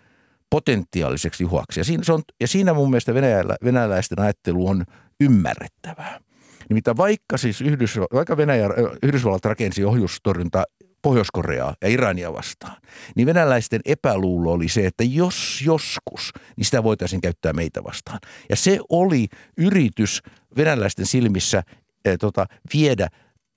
[0.53, 1.81] potentiaaliseksi uhaksi.
[1.81, 4.85] Ja siinä, se on, ja siinä mun mielestä venäjälä, venäläisten ajattelu on
[5.21, 6.21] ymmärrettävää.
[6.69, 8.69] Nimittäin vaikka siis Yhdysvallat, vaikka Venäjä,
[9.03, 10.65] Yhdysvallat rakensi ohjustorjunta
[11.03, 12.77] Pohjois-Koreaa ja Irania vastaan,
[13.17, 18.19] niin venäläisten epäluulo oli se, että jos joskus, niin sitä voitaisiin käyttää meitä vastaan.
[18.51, 20.23] Ja se oli yritys
[20.57, 21.63] venäläisten silmissä
[22.05, 23.09] eh, tota, viedä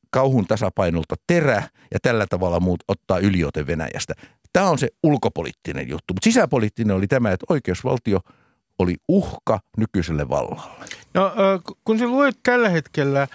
[0.09, 4.13] kauhun tasapainolta terä ja tällä tavalla muut ottaa yliote Venäjästä.
[4.53, 8.19] Tämä on se ulkopoliittinen juttu, mutta sisäpoliittinen oli tämä, että oikeusvaltio
[8.79, 10.85] oli uhka nykyiselle vallalle.
[11.13, 11.31] No
[11.83, 13.27] kun sä luet tällä hetkellä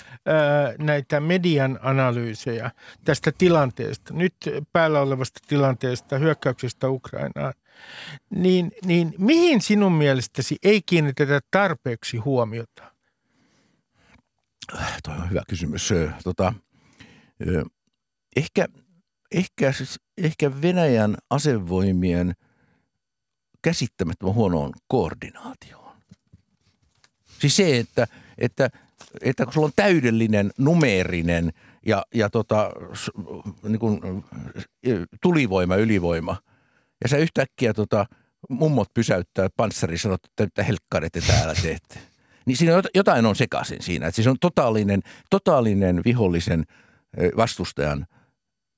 [0.79, 2.71] näitä median analyysejä
[3.05, 4.35] tästä tilanteesta, nyt
[4.73, 7.55] päällä olevasta tilanteesta, hyökkäyksestä Ukrainaan,
[8.31, 12.83] niin, niin mihin sinun mielestäsi ei kiinnitetä tarpeeksi huomiota?
[15.05, 15.93] Tuo on hyvä kysymys.
[16.25, 16.55] Tota,
[18.37, 18.67] ehkä,
[19.33, 22.35] ehkä, siis, ehkä Venäjän asevoimien
[23.63, 25.97] käsittämättömän huonoon koordinaatioon.
[27.39, 28.07] Siis se, että,
[28.39, 28.71] että,
[29.21, 31.53] että kun sulla on täydellinen numeerinen
[31.87, 32.71] ja, ja tota,
[33.63, 34.01] niin kuin,
[35.23, 36.37] tulivoima, ylivoima,
[37.03, 38.07] ja sä yhtäkkiä tota,
[38.49, 41.99] mummot pysäyttää panssari sanot, että mitä helkkarit te täällä teette.
[42.47, 44.07] Niin siinä jotain on sekaisin siinä.
[44.07, 46.65] Että siis on totaalinen, totaalinen vihollisen
[47.37, 48.07] vastustajan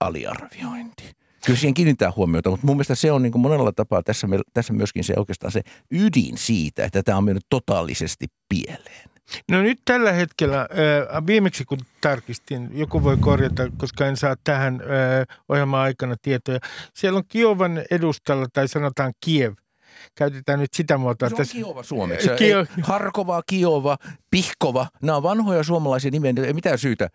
[0.01, 1.22] aliarviointi.
[1.47, 4.73] Kyllä siihen kiinnittää huomiota, mutta mun mielestä se on niin kuin monella tapaa tässä, tässä
[4.73, 9.11] myöskin se oikeastaan se ydin siitä, että tämä on mennyt totaalisesti pieleen.
[9.51, 14.75] No nyt tällä hetkellä, äh, viimeksi kun tarkistin, joku voi korjata, koska en saa tähän
[14.75, 16.59] äh, ohjelman aikana tietoja.
[16.95, 19.53] Siellä on Kiovan edustalla, tai sanotaan Kiev,
[20.15, 21.29] käytetään nyt sitä muotoa.
[21.29, 21.55] Se on tässä.
[21.55, 22.29] Kiova suomeksi.
[22.39, 22.67] Kio...
[22.83, 23.97] Harkova, Kiova,
[24.31, 27.09] Pihkova, nämä on vanhoja suomalaisia nimiä, ei mitään syytä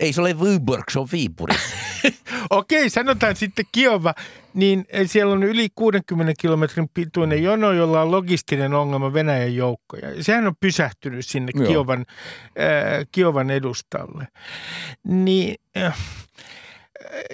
[0.00, 1.54] ei se ole Vyborg, se on Viipuri.
[2.50, 4.14] Okei, sanotaan sitten Kiova,
[4.54, 10.22] niin siellä on yli 60 kilometrin pituinen jono, jolla on logistinen ongelma Venäjän joukkoja.
[10.24, 12.06] Sehän on pysähtynyt sinne Kiovan,
[12.60, 14.28] äh, Kiovan edustalle.
[15.04, 15.98] Niin, äh,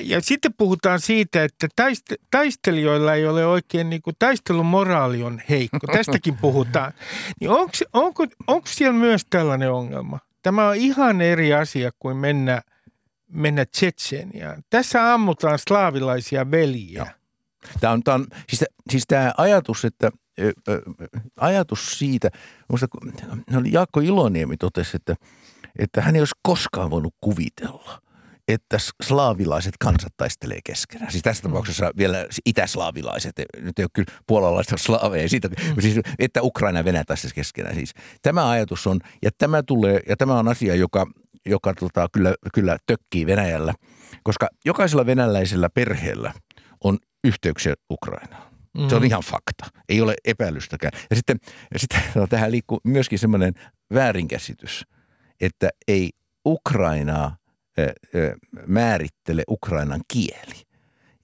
[0.01, 5.87] ja sitten puhutaan siitä, että taist- taistelijoilla ei ole oikein, niin kuin taistelumoraali on heikko.
[5.93, 6.93] Tästäkin puhutaan.
[7.41, 10.19] Niin onko, onko, onko siellä myös tällainen ongelma?
[10.43, 12.63] Tämä on ihan eri asia kuin mennä,
[13.29, 14.63] mennä Tsetseeniaan.
[14.71, 17.07] Tässä ammutaan slaavilaisia veljiä.
[17.81, 20.11] Tämä on, tämä on siis, siis tämä ajatus, että
[21.37, 22.31] ajatus siitä,
[22.71, 22.87] musta,
[23.71, 25.15] Jaakko Iloniemi totesi, että,
[25.79, 28.03] että hän ei olisi koskaan voinut kuvitella,
[28.49, 31.11] että slaavilaiset kansat taistelee keskenään.
[31.11, 35.81] Siis tässä tapauksessa vielä itäslaavilaiset, nyt ei ole kyllä puolalaista slaaveja, siitä, mm.
[35.81, 37.75] siis, että Ukraina ja Venäjä taistelee keskenään.
[37.75, 41.07] Siis, tämä ajatus on, ja tämä, tulee, ja tämä on asia, joka,
[41.47, 43.75] joka tota, kyllä, kyllä tökkii Venäjällä,
[44.23, 46.33] koska jokaisella venäläisellä perheellä
[46.85, 48.53] on yhteyksiä Ukrainaan.
[48.79, 48.89] Mm.
[48.89, 49.07] Se on mm.
[49.07, 49.67] ihan fakta.
[49.89, 50.93] Ei ole epäilystäkään.
[51.11, 51.37] Ja sitten,
[51.73, 53.55] ja sitten no, tähän liikkuu myöskin semmoinen
[53.95, 54.85] väärinkäsitys,
[55.41, 56.11] että ei
[56.47, 57.37] Ukrainaa
[58.67, 60.63] määrittele Ukrainan kieli.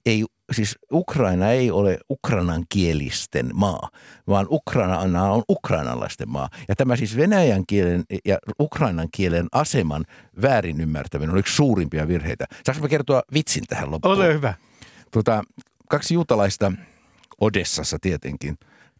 [0.05, 3.89] Ei, siis Ukraina ei ole ukrainan kielisten maa,
[4.27, 4.99] vaan Ukraina
[5.31, 6.49] on ukrainalaisten maa.
[6.67, 10.05] Ja tämä siis venäjän kielen ja ukrainan kielen aseman
[10.41, 12.45] väärin ymmärtäminen on yksi suurimpia virheitä.
[12.65, 14.15] Saanko mä kertoa vitsin tähän loppuun?
[14.17, 14.53] Ole hyvä.
[15.11, 15.43] Tuota,
[15.89, 16.71] kaksi juutalaista
[17.41, 18.55] Odessassa tietenkin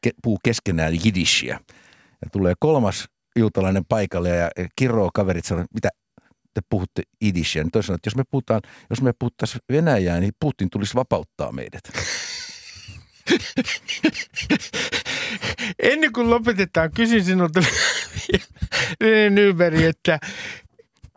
[0.07, 1.59] ke- puhuu keskenään jidishiä.
[2.21, 5.89] Ja tulee kolmas juutalainen paikalle ja kiroo kaverit sanoo, mitä
[6.53, 10.69] te puhutte idishia, niin toisaalta, että jos me, puhutaan, jos me puhuttaisiin Venäjää, niin Putin
[10.69, 11.83] tulisi vapauttaa meidät.
[15.79, 17.61] Ennen kuin lopetetaan, kysyn sinulta
[19.35, 20.19] Nyberg, että,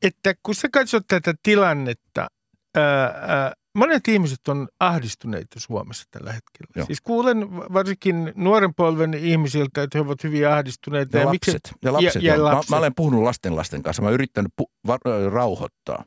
[0.03, 2.27] että kun sä katsot tätä tilannetta,
[2.75, 6.73] ää, ää, monet ihmiset on ahdistuneita Suomessa tällä hetkellä.
[6.77, 6.87] Joo.
[6.87, 11.17] Siis kuulen varsinkin nuoren polven ihmisiltä, että he ovat hyvin ahdistuneita.
[11.17, 11.55] Ja, ja lapset.
[11.55, 12.71] Miksi, ja lapset, ja, ja lapset.
[12.71, 14.03] Mä, mä olen puhunut lasten lasten kanssa.
[14.03, 16.05] Mä oon yrittänyt pu- va- rauhoittaa.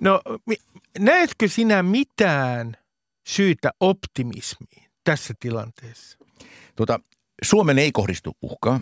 [0.00, 0.20] No
[0.98, 2.76] näetkö sinä mitään
[3.28, 6.18] syytä optimismiin tässä tilanteessa?
[6.76, 7.00] Tuota,
[7.42, 8.80] Suomen ei kohdistu uhkaa.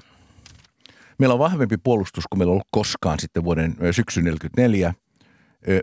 [1.19, 4.95] Meillä on vahvempi puolustus kuin meillä on ollut koskaan sitten vuoden syksyn 1944.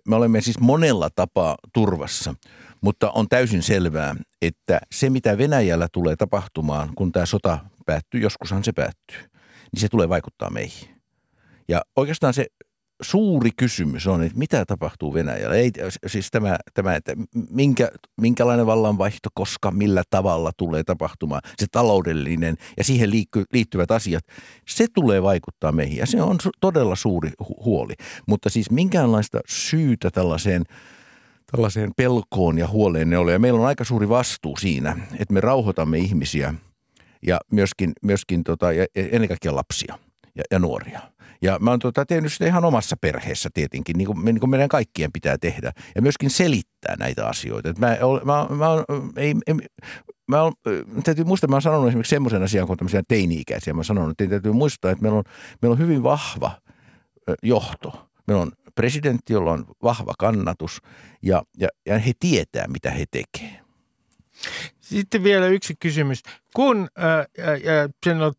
[0.08, 2.36] Me olemme siis monella tapaa turvassa,
[2.82, 8.64] mutta on täysin selvää, että se mitä Venäjällä tulee tapahtumaan, kun tämä sota päättyy, joskushan
[8.64, 9.18] se päättyy,
[9.72, 11.02] niin se tulee vaikuttaa meihin.
[11.68, 12.46] Ja oikeastaan se
[13.02, 15.56] suuri kysymys on, että mitä tapahtuu Venäjällä.
[15.56, 15.72] Ei,
[16.08, 17.16] siis tämä, tämä että
[17.50, 21.42] minkä, minkälainen vallanvaihto, koska, millä tavalla tulee tapahtumaan.
[21.58, 23.12] Se taloudellinen ja siihen
[23.54, 24.24] liittyvät asiat,
[24.68, 25.98] se tulee vaikuttaa meihin.
[25.98, 27.32] Ja se on todella suuri
[27.66, 27.94] huoli.
[28.28, 30.66] Mutta siis minkäänlaista syytä tällaiseen
[31.52, 33.32] tällaiseen pelkoon ja huoleen ne ole.
[33.32, 36.54] Ja meillä on aika suuri vastuu siinä, että me rauhoitamme ihmisiä
[37.28, 39.98] ja myöskin, myöskin tota, ja ennen kaikkea lapsia
[40.36, 41.11] ja, ja nuoria.
[41.42, 44.70] Ja mä oon tota, tehnyt sitä ihan omassa perheessä tietenkin, niin kuin, niin kuin meidän
[44.70, 45.72] kaikkien pitää tehdä.
[45.96, 47.70] Ja myöskin selittää näitä asioita.
[47.70, 48.68] Et mä, mä, mä,
[49.18, 49.56] ei, ei,
[50.28, 50.54] mä on,
[51.04, 53.74] täytyy muistaa, mä oon sanonut esimerkiksi semmoisen asian kuin tämmöisiä teini-ikäisiä.
[53.74, 55.24] Mä oon sanonut, että täytyy muistaa, että meillä on,
[55.62, 56.52] meillä on hyvin vahva
[57.44, 58.08] johto.
[58.28, 60.82] Meillä on presidentti, jolla on vahva kannatus
[61.22, 63.62] ja, ja, ja he tietää, mitä he tekevät.
[64.92, 66.24] Sitten vielä yksi kysymys.
[66.56, 66.90] Kun
[67.64, 68.36] ja sen olet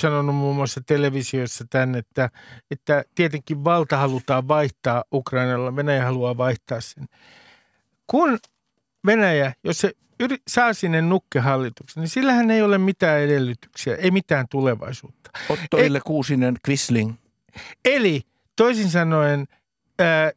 [0.00, 2.30] sanonut muun muassa televisiossa tänne, että,
[2.70, 7.06] että tietenkin valta halutaan vaihtaa Ukrainalla, Venäjä haluaa vaihtaa sen.
[8.06, 8.38] Kun
[9.06, 14.46] Venäjä, jos se yri, saa sinne nukkehallituksen, niin sillähän ei ole mitään edellytyksiä, ei mitään
[14.50, 15.30] tulevaisuutta.
[15.48, 17.14] Otto Ille Kuusinen, Quisling.
[17.84, 18.22] Eli
[18.56, 19.46] toisin sanoen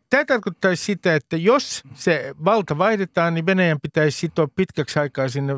[0.10, 5.54] Tämä tarkoittaisi sitä, että jos se valta vaihdetaan, niin Venäjän pitäisi sitoa pitkäksi aikaa sinne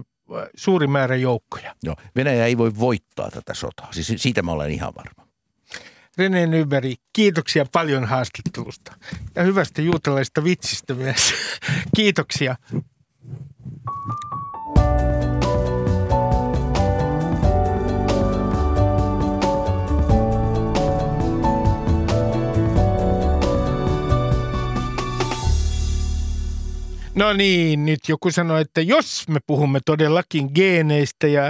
[0.55, 1.75] suuri määrä joukkoja.
[1.83, 3.93] Joo, Venäjä ei voi voittaa tätä sotaa.
[3.93, 5.31] Siis siitä mä olen ihan varma.
[6.17, 8.93] René Nyberg, kiitoksia paljon haastattelusta
[9.35, 11.33] ja hyvästä juutalaista vitsistä myös.
[11.95, 12.55] kiitoksia.
[27.15, 31.43] No niin, nyt joku sanoi, että jos me puhumme todellakin geeneistä ja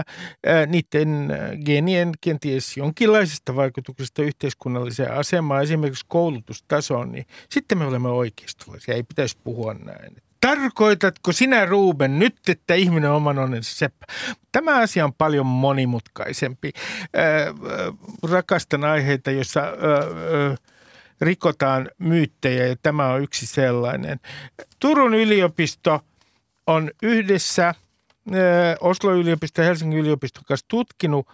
[0.45, 1.30] ää, niiden
[1.65, 8.95] geenien kenties jonkinlaisesta vaikutuksesta yhteiskunnalliseen asemaan, esimerkiksi koulutustasoon, niin sitten me olemme oikeistolaisia.
[8.95, 10.15] Ei pitäisi puhua näin.
[10.41, 14.06] Tarkoitatko sinä, Ruben, nyt, että ihminen on oman onnensa seppä?
[14.52, 16.71] Tämä asia on paljon monimutkaisempi.
[17.13, 17.54] Ää,
[18.32, 19.60] rakastan aiheita, joissa...
[19.60, 20.56] Ää, ää,
[21.21, 24.19] rikotaan myyttejä ja tämä on yksi sellainen.
[24.79, 25.99] Turun yliopisto
[26.67, 27.75] on yhdessä
[28.81, 31.27] Oslo yliopisto ja Helsingin yliopiston kanssa tutkinut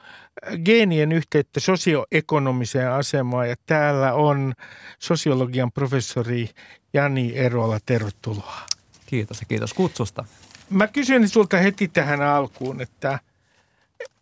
[0.65, 4.53] geenien yhteyttä sosioekonomiseen asemaan ja täällä on
[4.99, 6.49] sosiologian professori
[6.93, 7.79] Jani Erola.
[7.85, 8.61] Tervetuloa.
[9.05, 10.25] Kiitos ja kiitos kutsusta.
[10.69, 13.19] Mä kysyn sulta heti tähän alkuun, että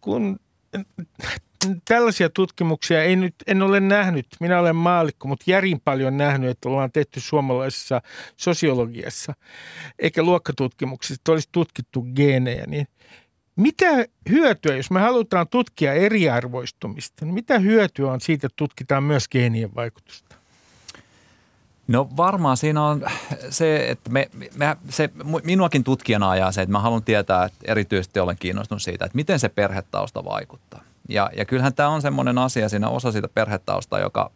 [0.01, 0.39] kun
[1.86, 6.69] tällaisia tutkimuksia ei nyt, en ole nähnyt, minä olen maalikko, mutta järin paljon nähnyt, että
[6.69, 8.01] ollaan tehty suomalaisessa
[8.38, 9.34] sosiologiassa,
[9.99, 12.88] eikä luokkatutkimuksissa, että olisi tutkittu geenejä, niin
[13.56, 19.30] mitä hyötyä, jos me halutaan tutkia eriarvoistumista, niin mitä hyötyä on siitä, että tutkitaan myös
[19.30, 20.36] geenien vaikutusta?
[21.88, 23.06] No varmaan siinä on
[23.49, 25.10] se, että me, me, se,
[25.43, 29.39] minuakin tutkijana ajaa se, että mä haluan tietää, että erityisesti olen kiinnostunut siitä, että miten
[29.39, 30.82] se perhetausta vaikuttaa.
[31.10, 34.32] Ja, ja kyllähän tämä on semmoinen asia siinä osa siitä perhetausta, joka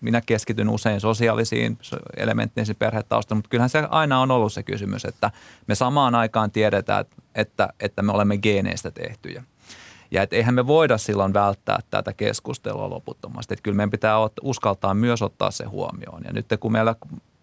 [0.00, 1.78] minä keskityn usein sosiaalisiin
[2.16, 5.30] elementteihin perhetausta, mutta kyllähän se aina on ollut se kysymys, että
[5.66, 9.44] me samaan aikaan tiedetään, että, että me olemme geeneistä tehtyjä.
[10.10, 13.54] Ja että eihän me voida silloin välttää tätä keskustelua loputtomasti.
[13.54, 16.22] Että kyllä meidän pitää uskaltaa myös ottaa se huomioon.
[16.24, 16.94] Ja nyt kun meillä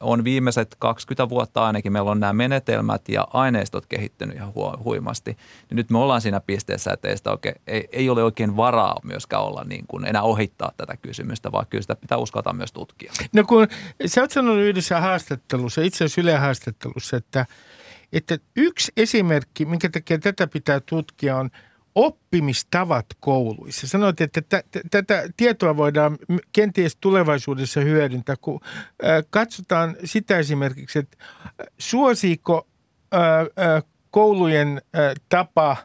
[0.05, 5.37] on viimeiset 20 vuotta ainakin, meillä on nämä menetelmät ja aineistot kehittynyt ihan huimasti.
[5.69, 8.99] Niin nyt me ollaan siinä pisteessä, että ei, sitä oikein, ei, ei ole oikein varaa
[9.03, 13.13] myöskään olla niin kuin enää ohittaa tätä kysymystä, vaan kyllä sitä pitää uskaltaa myös tutkia.
[13.33, 13.67] No kun
[14.05, 17.45] sä oot sanonut yhdessä haastattelussa, itse asiassa Yle haastattelussa, että,
[18.13, 21.49] että yksi esimerkki, minkä takia tätä pitää tutkia on–
[21.95, 23.87] oppimistavat kouluissa.
[23.87, 24.41] Sanoit, että
[24.91, 26.17] tätä tietoa voidaan
[26.51, 28.59] kenties tulevaisuudessa hyödyntää, kun
[29.29, 31.17] katsotaan sitä esimerkiksi, että
[31.77, 32.67] suosiiko
[34.11, 34.81] koulujen
[35.29, 35.77] tapa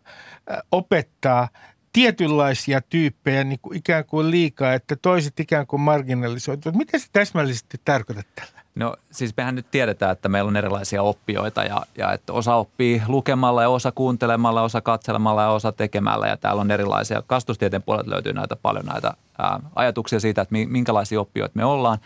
[0.72, 1.48] opettaa
[1.92, 6.76] tietynlaisia tyyppejä niin kuin ikään kuin liikaa, että toiset ikään kuin marginalisoituvat.
[6.76, 8.59] Mitä se täsmällisesti tarkoittaa tällä?
[8.74, 13.02] No siis mehän nyt tiedetään, että meillä on erilaisia oppijoita ja, ja että osa oppii
[13.08, 16.26] lukemalla ja osa kuuntelemalla, osa katselemalla ja osa tekemällä.
[16.26, 21.20] Ja täällä on erilaisia, kastustieteen puolelta löytyy näitä paljon näitä ää, ajatuksia siitä, että minkälaisia
[21.20, 21.98] oppijoita me ollaan.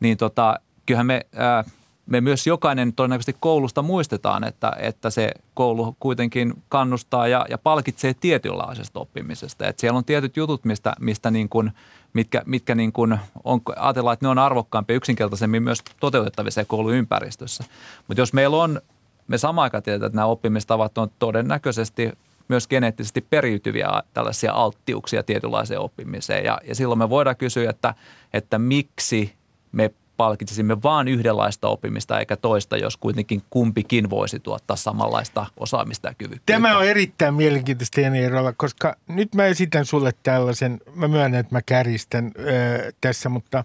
[0.00, 1.64] Niin tota, kyllähän me, ää,
[2.06, 8.14] me myös jokainen todennäköisesti koulusta muistetaan, että, että se koulu kuitenkin kannustaa ja, ja palkitsee
[8.14, 9.66] tietynlaisesta oppimisesta.
[9.66, 11.72] Että siellä on tietyt jutut, mistä, mistä niin kuin–
[12.14, 17.64] mitkä, mitkä niin kuin on, ajatellaan, että ne on arvokkaampia yksinkertaisemmin myös toteutettavissa kouluympäristössä.
[18.08, 18.80] Mutta jos meillä on,
[19.28, 22.12] me samaan aikaan tiedetään, että nämä oppimistavat on todennäköisesti
[22.48, 26.44] myös geneettisesti periytyviä tällaisia alttiuksia tietynlaiseen oppimiseen.
[26.44, 27.94] Ja, ja silloin me voidaan kysyä, että,
[28.32, 29.34] että miksi
[29.72, 36.14] me palkitsisimme vain yhdenlaista oppimista eikä toista, jos kuitenkin kumpikin voisi tuottaa samanlaista osaamista ja
[36.14, 36.52] kyvykkyyttä.
[36.52, 41.54] Tämä on erittäin mielenkiintoista Jani Erola, koska nyt mä esitän sulle tällaisen, mä myönnän, että
[41.54, 43.64] mä käristän öö, tässä, mutta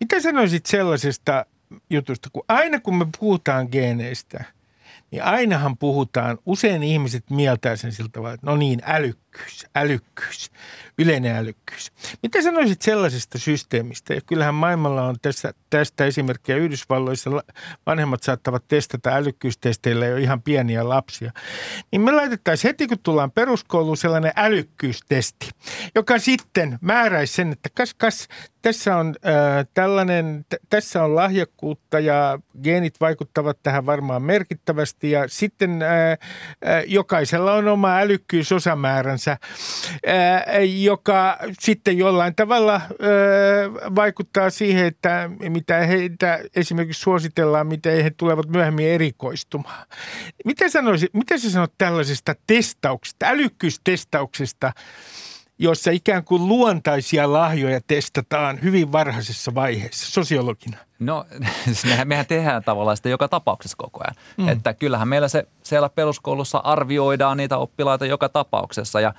[0.00, 1.46] mitä sanoisit sellaisesta
[1.90, 4.44] jutusta, kun aina kun me puhutaan geeneistä–
[5.10, 10.50] niin ainahan puhutaan, usein ihmiset mieltää sen siltä tavalla, että no niin, älykkyys, älykkyys,
[10.98, 11.92] yleinen älykkyys.
[12.22, 14.14] Mitä sanoisit sellaisesta systeemistä?
[14.14, 17.30] Ja kyllähän maailmalla on tässä, tästä esimerkkiä Yhdysvalloissa,
[17.86, 21.32] vanhemmat saattavat testata älykkyystesteillä jo ihan pieniä lapsia.
[21.92, 25.48] Niin me laitettaisiin heti, kun tullaan peruskouluun, sellainen älykkyystesti,
[25.94, 28.28] joka sitten määräisi sen, että kas, kas
[28.62, 35.28] tässä on äh, tällainen, t- tässä on lahjakkuutta ja geenit vaikuttavat tähän varmaan merkittävästi ja
[35.28, 36.18] sitten äh, äh,
[36.86, 39.38] jokaisella on oma älykkyysosamääränsä, äh,
[40.82, 42.80] joka sitten jollain tavalla
[43.94, 49.86] vaikuttaa siihen, että mitä heitä esimerkiksi suositellaan, miten he tulevat myöhemmin erikoistumaan.
[50.44, 54.72] Mitä, sanoisit, mitä sä sanot tällaisesta testauksesta, älykkyystestauksesta,
[55.60, 60.76] jossa ikään kuin luontaisia lahjoja testataan hyvin varhaisessa vaiheessa sosiologina?
[60.98, 61.26] No
[61.88, 64.16] mehän, mehän tehdään tavallaan sitä joka tapauksessa koko ajan.
[64.36, 64.48] Mm.
[64.48, 69.14] Että kyllähän meillä se siellä peruskoulussa arvioidaan niitä oppilaita joka tapauksessa ja,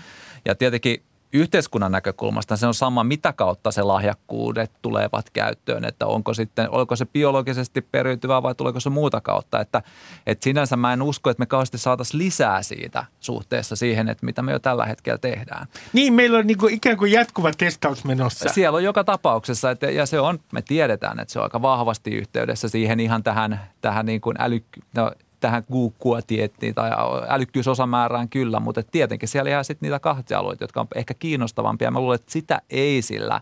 [0.45, 6.33] ja tietenkin yhteiskunnan näkökulmasta se on sama, mitä kautta se lahjakkuudet tulevat käyttöön, että onko
[6.33, 9.81] sitten, onko se biologisesti periytyvää vai tuleeko se muuta kautta, että,
[10.27, 14.41] että sinänsä mä en usko, että me kauheasti saataisiin lisää siitä suhteessa siihen, että mitä
[14.41, 15.67] me jo tällä hetkellä tehdään.
[15.93, 18.49] Niin, meillä on niin kuin ikään kuin jatkuva testaus menossa.
[18.49, 22.11] Siellä on joka tapauksessa, että, ja se on, me tiedetään, että se on aika vahvasti
[22.11, 25.11] yhteydessä siihen ihan tähän, tähän niin kuin älykky, no,
[25.41, 26.91] tähän Google-tiettiin tai
[27.27, 31.91] älykkyysosamäärään kyllä, mutta tietenkin siellä jää sitten niitä kahtia alueita, jotka on ehkä kiinnostavampia.
[31.91, 33.41] Mä luulen, että sitä ei sillä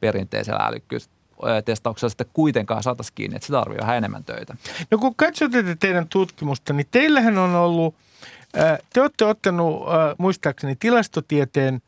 [0.00, 1.10] perinteisellä älykkyys
[1.64, 4.56] testauksella sitten kuitenkaan saataisiin kiinni, että se tarvii vähän enemmän töitä.
[4.90, 7.94] No kun katsot tätä teidän tutkimusta, niin teillähän on ollut,
[8.92, 9.82] te olette ottanut
[10.18, 11.82] muistaakseni tilastotieteen,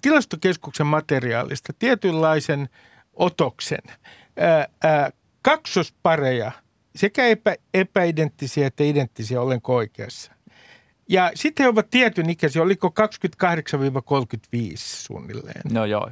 [0.00, 2.68] tilastokeskuksen materiaalista tietynlaisen
[3.14, 3.82] otoksen,
[5.42, 6.52] kaksospareja–
[6.98, 10.32] sekä epä, epäidenttisiä että identtisiä, olenko oikeassa.
[11.08, 12.92] Ja sitten he ovat tietyn ikäisiä, oliko 28-35
[14.76, 15.60] suunnilleen?
[15.72, 16.10] No joo, 28-36,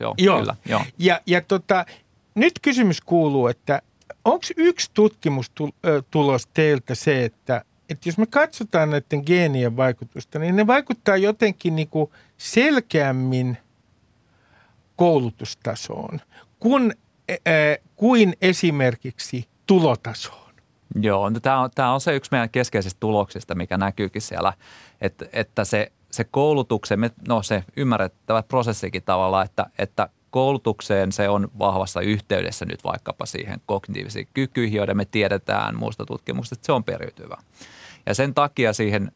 [0.00, 0.38] joo, joo.
[0.38, 0.56] kyllä.
[0.66, 0.82] Joo.
[0.98, 1.86] Ja, ja tota,
[2.34, 3.82] nyt kysymys kuuluu, että
[4.24, 10.66] onko yksi tutkimustulos teiltä se, että, että jos me katsotaan näiden geenien vaikutusta, niin ne
[10.66, 13.58] vaikuttaa jotenkin niin kuin selkeämmin
[14.96, 16.20] koulutustasoon,
[16.60, 16.92] kun,
[17.30, 17.36] äh,
[17.96, 20.52] kuin esimerkiksi tulotasoon.
[21.00, 24.52] Joo, no tämä on, tämä on se yksi meidän keskeisistä tuloksista, mikä näkyykin siellä,
[25.00, 31.48] että, että se, se koulutuksen, no se ymmärrettävä prosessikin tavallaan, että, että koulutukseen se on
[31.58, 36.84] vahvassa yhteydessä nyt vaikkapa siihen kognitiivisiin kykyihin, joiden me tiedetään muusta tutkimuksesta, että se on
[36.84, 37.36] periytyvä.
[38.06, 39.12] Ja sen takia siihen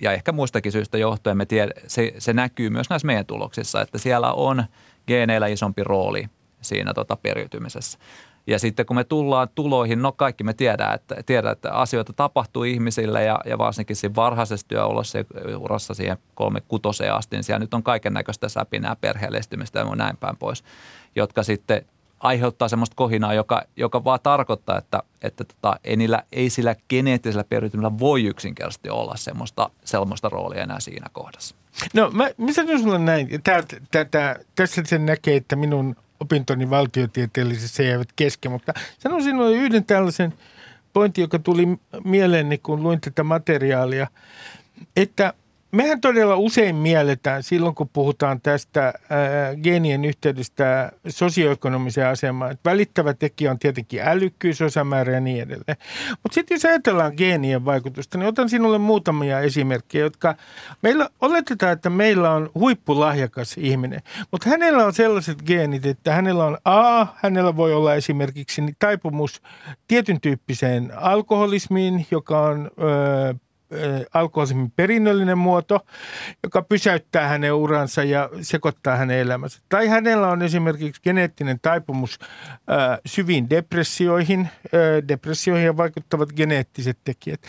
[0.00, 3.98] ja ehkä muistakin syystä johtuen me tiedä, se, se näkyy myös näissä meidän tuloksissa, että
[3.98, 4.64] siellä on
[5.06, 6.28] geeneillä isompi rooli
[6.60, 7.98] siinä tota periytymisessä.
[8.46, 12.64] Ja sitten kun me tullaan tuloihin, no kaikki me tiedään, että, tiedään, että asioita tapahtuu
[12.64, 15.24] ihmisille ja, ja varsinkin siinä varhaisessa työolossa ja
[15.58, 20.16] urassa siihen kolme kutoseen asti, niin siellä nyt on kaiken näköistä säpinää, perheellistymistä ja näin
[20.16, 20.64] päin pois,
[21.16, 21.86] jotka sitten
[22.20, 27.44] aiheuttaa semmoista kohinaa, joka, joka vaan tarkoittaa, että, että tota, ei, niillä, ei sillä geneettisellä
[27.44, 31.54] periytymisellä voi yksinkertaisesti olla semmoista, semmoista roolia enää siinä kohdassa.
[31.94, 36.70] No mä, mä sanon sulle näin, tää, tää, tää, tässä sen näkee, että minun opintoni
[36.70, 40.34] valtiotieteellisessä jäivät kesken, mutta sanon sinulle yhden tällaisen
[40.92, 41.68] pointin, joka tuli
[42.04, 44.06] mieleen, kun luin tätä materiaalia,
[44.96, 45.34] että
[45.72, 48.92] mehän todella usein mielletään silloin, kun puhutaan tästä ää,
[49.62, 52.50] geenien yhteydestä sosioekonomiseen asemaan.
[52.50, 55.76] Että välittävä tekijä on tietenkin älykkyys, osamäärä ja niin edelleen.
[56.22, 60.34] Mutta sitten jos ajatellaan geenien vaikutusta, niin otan sinulle muutamia esimerkkejä, jotka
[60.82, 64.00] meillä oletetaan, että meillä on huippulahjakas ihminen.
[64.30, 69.42] Mutta hänellä on sellaiset geenit, että hänellä on A, hänellä voi olla esimerkiksi taipumus
[69.88, 73.34] tietyn tyyppiseen alkoholismiin, joka on ö,
[74.14, 75.86] alkoholismin perinnöllinen muoto,
[76.42, 79.60] joka pysäyttää hänen uransa ja sekoittaa hänen elämänsä.
[79.68, 82.18] Tai hänellä on esimerkiksi geneettinen taipumus
[83.06, 84.48] syviin depressioihin,
[85.08, 87.40] depressioihin vaikuttavat geneettiset tekijät.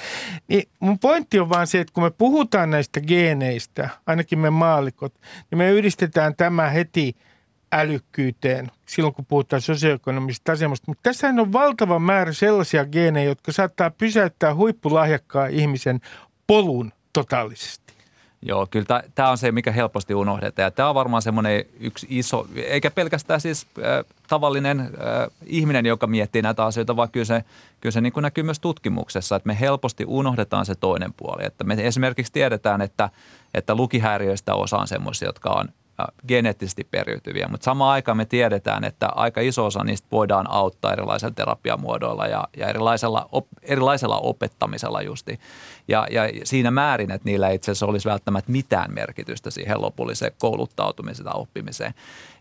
[0.48, 5.14] Niin mun pointti on vaan se, että kun me puhutaan näistä geeneistä, ainakin me maalikot,
[5.52, 7.16] niin me yhdistetään tämä heti–
[7.74, 10.86] älykkyyteen silloin, kun puhutaan sosioekonomisesta asemasta.
[10.88, 16.02] Mutta tässä on valtava määrä sellaisia geenejä, jotka saattaa pysäyttää huippulahjakkaan ihmisen
[16.48, 17.94] polun totaalisesti.
[18.46, 20.74] Joo, kyllä tämä on se, mikä helposti unohdetaan.
[20.74, 24.88] Tämä on varmaan semmoinen yksi iso, eikä pelkästään siis äh, tavallinen äh,
[25.46, 27.44] ihminen, joka miettii näitä asioita, vaan kyllä se,
[27.82, 31.46] kyllä se niin kuin näkyy myös tutkimuksessa, että me helposti unohdetaan se toinen puoli.
[31.46, 33.10] Että me esimerkiksi tiedetään, että,
[33.54, 35.70] että lukihäiriöistä osa on semmoisia, jotka on
[36.28, 41.34] geneettisesti periytyviä, mutta samaan aikaan me tiedetään, että aika iso osa niistä voidaan auttaa erilaisilla
[41.34, 45.40] terapiamuodoilla ja, ja erilaisella, op, erilaisella opettamisella justi.
[45.88, 51.26] Ja, ja siinä määrin, että niillä itse asiassa olisi välttämättä mitään merkitystä siihen lopulliseen kouluttautumiseen
[51.26, 51.94] tai oppimiseen.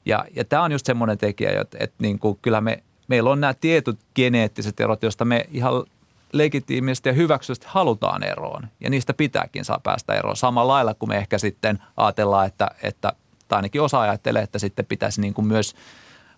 [0.07, 3.41] Ja, ja tämä on just semmoinen tekijä, että, että niin kuin, kyllä me, meillä on
[3.41, 5.85] nämä tietyt geneettiset erot, joista me ihan
[6.33, 8.69] legitiimisti ja hyväksyvästi halutaan eroon.
[8.81, 10.37] Ja niistä pitääkin saa päästä eroon.
[10.37, 13.13] Samalla lailla kuin me ehkä sitten ajatellaan, että, että
[13.53, 15.75] tai ainakin osa ajattelee, että sitten pitäisi niin kuin myös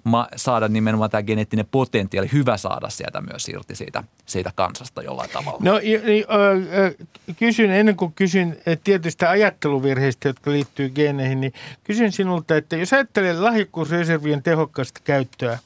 [0.04, 5.30] ma- saada nimenomaan tämä geneettinen potentiaali, hyvä saada sieltä myös irti siitä, siitä kansasta jollain
[5.30, 5.58] tavalla.
[5.62, 6.24] No niin,
[7.38, 11.52] kysyn, ennen kuin kysyn tietystä ajatteluvirheistä, jotka liittyy geeneihin, niin
[11.84, 15.58] kysyn sinulta, että jos ajattelee lahjakkuusreservien tehokkaasta käyttöä,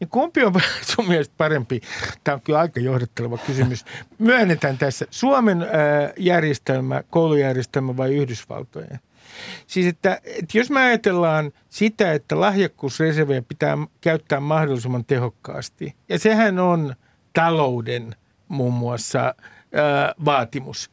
[0.00, 0.54] niin kumpi on
[0.94, 1.80] sun mielestä parempi?
[2.24, 3.84] Tämä on kyllä aika johdatteleva kysymys.
[4.18, 5.66] Myönnetään tässä Suomen
[6.16, 9.00] järjestelmä, koulujärjestelmä vai Yhdysvaltojen?
[9.66, 16.58] Siis että, että jos me ajatellaan sitä, että lahjakkuusreservejä pitää käyttää mahdollisimman tehokkaasti, ja sehän
[16.58, 16.94] on
[17.32, 18.16] talouden
[18.48, 20.90] muun muassa ää, vaatimus,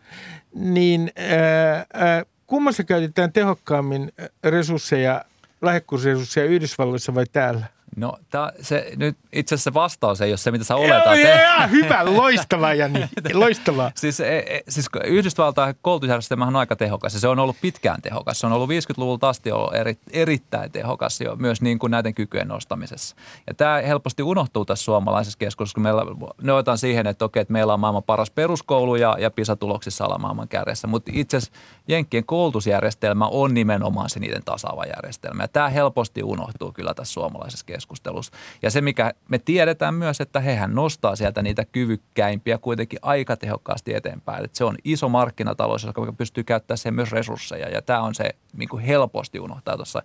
[0.56, 4.12] niin ää, kummassa käytetään tehokkaammin
[4.44, 5.26] resursseja,
[5.62, 7.75] lahjakkuusresursseja Yhdysvalloissa vai täällä?
[7.96, 11.20] No tää, se, nyt itse asiassa vastaus ei ole se, mitä sä oletat.
[11.20, 13.92] Joo, joo, hyvä, loistavaa Jani, loistavaa.
[13.96, 18.40] siis, e, e, siis Yhdysvaltain koulutusjärjestelmä on aika tehokas ja se on ollut pitkään tehokas.
[18.40, 22.48] Se on ollut 50-luvulta asti ollut eri, erittäin tehokas jo myös niin kuin näiden kykyjen
[22.48, 23.16] nostamisessa.
[23.48, 27.54] Ja tämä helposti unohtuu tässä suomalaisessa keskustelussa, kun meillä, ne otetaan siihen, että okei, että
[27.54, 30.88] meillä on maailman paras peruskoulu ja, ja PISA-tuloksissa ollaan maailman kärjessä.
[30.88, 35.44] Mutta itse asiassa Jenkkien koulutusjärjestelmä on nimenomaan se niiden tasaava järjestelmä.
[35.44, 38.32] Ja tämä helposti unohtuu kyllä tässä suomalaisessa keskustelussa keskustelussa.
[38.62, 43.94] Ja se, mikä me tiedetään myös, että hehän nostaa sieltä niitä kyvykkäimpiä kuitenkin aika tehokkaasti
[43.94, 44.46] eteenpäin.
[44.46, 47.70] Että se on iso markkinatalous, joka pystyy käyttämään sen myös resursseja.
[47.70, 50.04] Ja tämä on se niin kuin helposti unohtaa tuossa.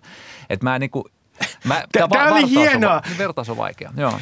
[0.49, 1.05] Että mä niin kuin
[1.65, 2.95] Mä, tämä, tämä oli hienoa.
[2.95, 3.93] On, vertaus on vaikea.
[3.97, 4.19] Joo.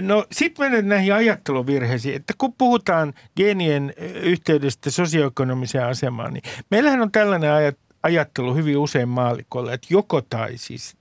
[0.00, 7.12] No sitten menen näihin ajatteluvirheisiin, että kun puhutaan geenien yhteydestä sosioekonomiseen asemaan, niin meillähän on
[7.12, 7.50] tällainen
[8.02, 10.96] ajattelu hyvin usein maalikolla, että joko tai siis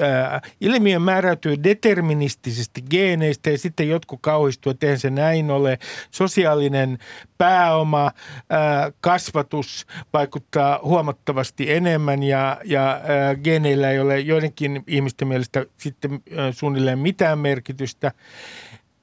[0.00, 5.78] ää, ilmiö määräytyy deterministisesti geeneistä ja sitten jotkut kauhistuu, että eihän se näin ole.
[6.10, 6.98] Sosiaalinen
[7.38, 8.12] pääoma,
[8.50, 16.10] ää, kasvatus vaikuttaa huomattavasti enemmän ja, ja ää, geeneillä ei ole joidenkin ihmisten mielestä sitten
[16.36, 18.12] ää, suunnilleen mitään merkitystä.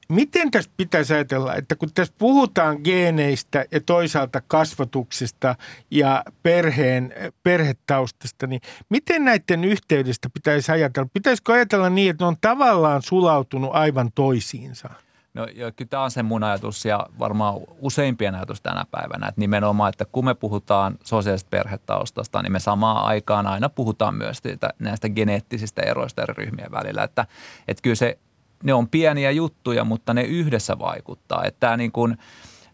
[0.09, 5.55] Miten tässä pitäisi ajatella, että kun tässä puhutaan geeneistä ja toisaalta kasvatuksesta
[5.91, 11.09] ja perheen, perhetaustasta, niin miten näiden yhteydestä pitäisi ajatella?
[11.13, 14.89] Pitäisikö ajatella niin, että ne on tavallaan sulautunut aivan toisiinsa?
[15.33, 19.41] No joo, kyllä tämä on se mun ajatus ja varmaan useimpien ajatus tänä päivänä, että
[19.41, 24.69] nimenomaan, että kun me puhutaan sosiaalisesta perhetaustasta, niin me samaan aikaan aina puhutaan myös siitä,
[24.79, 27.25] näistä geneettisistä eroista eri ryhmien välillä, että,
[27.67, 28.17] että kyllä se,
[28.63, 32.17] ne on pieniä juttuja, mutta ne yhdessä vaikuttaa, että tämä niin kuin,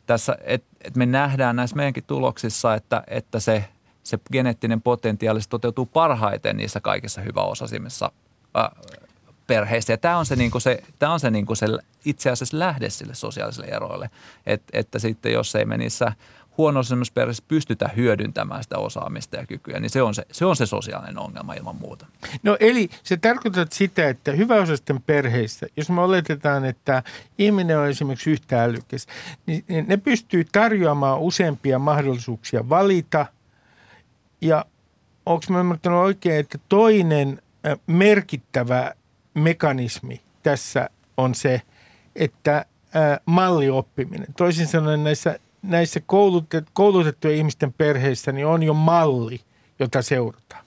[0.05, 3.65] tässä, että, että me nähdään näissä meidänkin tuloksissa, että, että se,
[4.03, 8.11] se geneettinen potentiaali toteutuu parhaiten niissä kaikissa hyväosaisimmissa
[9.47, 9.93] perheissä.
[9.93, 11.67] Ja tämä on se, niin kuin se, tämä on se, niin kuin se
[12.05, 14.09] itse asiassa lähde sille sosiaalisille eroille,
[14.45, 16.11] Et, että sitten jos ei me niissä
[16.57, 16.81] huono
[17.13, 21.19] perheessä pystytä hyödyntämään sitä osaamista ja kykyä, niin se on se, se on se sosiaalinen
[21.19, 22.05] ongelma ilman muuta.
[22.43, 27.03] No eli se tarkoittaa sitä, että hyväosaisten perheissä, jos me oletetaan, että
[27.37, 29.07] ihminen on esimerkiksi yhtä älykäs,
[29.45, 33.25] niin ne pystyy tarjoamaan useampia mahdollisuuksia valita
[34.41, 34.65] ja
[35.25, 37.41] onko mä ymmärtänyt oikein, että toinen
[37.87, 38.91] merkittävä
[39.33, 41.61] mekanismi tässä on se,
[42.15, 42.65] että
[43.25, 44.27] mallioppiminen.
[44.37, 49.41] Toisin sanoen näissä, näissä koulutet, koulutettujen ihmisten perheissä niin on jo malli,
[49.79, 50.65] jota seurataan.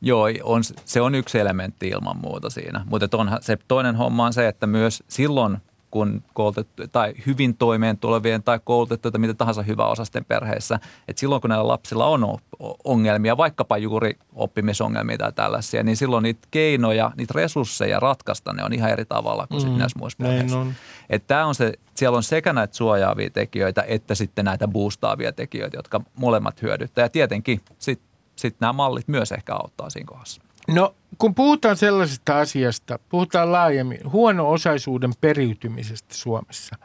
[0.00, 2.84] Joo, on, se on yksi elementti ilman muuta siinä.
[2.90, 3.08] Mutta
[3.40, 5.58] se toinen homma on se, että myös silloin–
[5.92, 10.80] kuin koulutettu, tai hyvin toimeen tulevien tai koulutettuja mitä tahansa hyväosasten perheissä.
[11.08, 12.38] Et silloin kun näillä lapsilla on
[12.84, 18.72] ongelmia, vaikkapa juuri oppimisongelmia tai tällaisia, niin silloin niitä keinoja, niitä resursseja ratkaista ne on
[18.72, 20.58] ihan eri tavalla kuin mm, näissä muissa perheissä.
[20.58, 20.74] On.
[21.10, 25.76] Et tää on se, siellä on sekä näitä suojaavia tekijöitä että sitten näitä boostaavia tekijöitä,
[25.76, 27.04] jotka molemmat hyödyttää.
[27.04, 30.42] Ja tietenkin sitten sit nämä mallit myös ehkä auttaa siinä kohdassa.
[30.68, 36.76] No kun puhutaan sellaisesta asiasta, puhutaan laajemmin huono-osaisuuden periytymisestä Suomessa.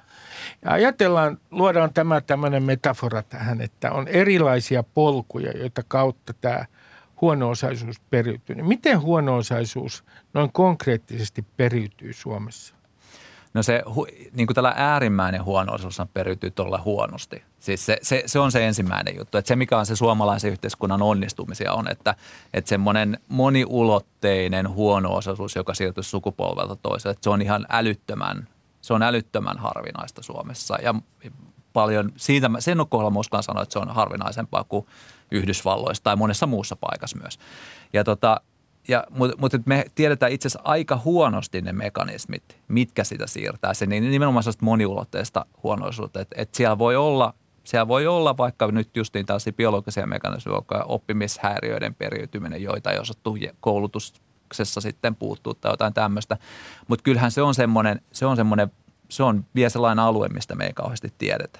[0.66, 6.66] Ja ajatellaan, luodaan tämä tämmöinen metafora tähän, että on erilaisia polkuja, joita kautta tämä
[7.22, 8.56] huono-osaisuus periytyy.
[8.56, 10.04] Niin miten huono-osaisuus
[10.34, 12.77] noin konkreettisesti periytyy Suomessa?
[13.58, 13.84] No se,
[14.34, 17.44] niin kuin tällä äärimmäinen huonoisuus on periytyy tuolla huonosti.
[17.60, 19.38] Siis se, se, se, on se ensimmäinen juttu.
[19.38, 22.16] Että se, mikä on se suomalaisen yhteiskunnan onnistumisia on, että,
[22.54, 28.48] että semmoinen moniulotteinen huono-osaisuus, joka siirtyy sukupolvelta toiselle, että se on ihan älyttömän,
[28.82, 30.78] se on älyttömän harvinaista Suomessa.
[30.82, 30.96] Ja
[31.74, 34.86] paljon, siitä, sen kohdalla mä uskallan sanoa, että se on harvinaisempaa kuin
[35.32, 37.40] Yhdysvalloissa tai monessa muussa paikassa myös.
[37.94, 38.42] Ja tota,
[38.88, 43.74] ja, mutta, mutta me tiedetään itse asiassa aika huonosti ne mekanismit, mitkä sitä siirtää.
[43.74, 47.34] Se niin nimenomaan sellaista moniulotteista huonoisuutta, että, että siellä voi olla
[47.64, 54.82] siellä voi olla vaikka nyt justiin tällaisia biologisia mekanismeja, oppimishäiriöiden periytyminen, joita ei osattu koulutuksessa
[54.82, 56.38] sitten puuttuu tai jotain tämmöistä.
[56.88, 58.72] Mutta kyllähän se on semmoinen, se on semmoinen
[59.10, 61.60] se on vielä sellainen alue, mistä me ei kauheasti tiedetä.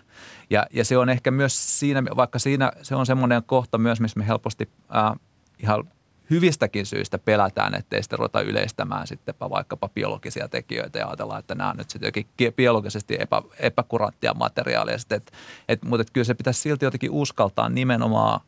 [0.50, 4.20] Ja, ja se on ehkä myös siinä, vaikka siinä se on semmoinen kohta myös, missä
[4.20, 5.20] me helposti äh,
[5.60, 5.84] ihan
[6.30, 11.70] hyvistäkin syistä pelätään, ettei sitten ruveta yleistämään sitten vaikkapa biologisia tekijöitä ja ajatellaan, että nämä
[11.70, 14.98] on nyt sitten jokin biologisesti epä, epäkuranttia materiaalia.
[14.98, 15.32] Sitten, et,
[15.70, 18.40] et, mutta et kyllä se pitäisi silti jotenkin uskaltaa nimenomaan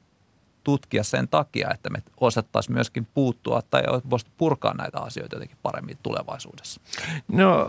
[0.63, 3.83] tutkia sen takia, että me osattaisiin myöskin puuttua tai
[4.37, 6.81] purkaa näitä asioita jotenkin paremmin tulevaisuudessa.
[7.27, 7.67] No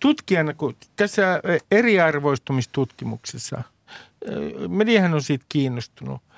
[0.00, 1.40] tutkijana, kun tässä
[1.70, 3.62] eriarvoistumistutkimuksessa,
[4.68, 6.22] mediahan on siitä kiinnostunut–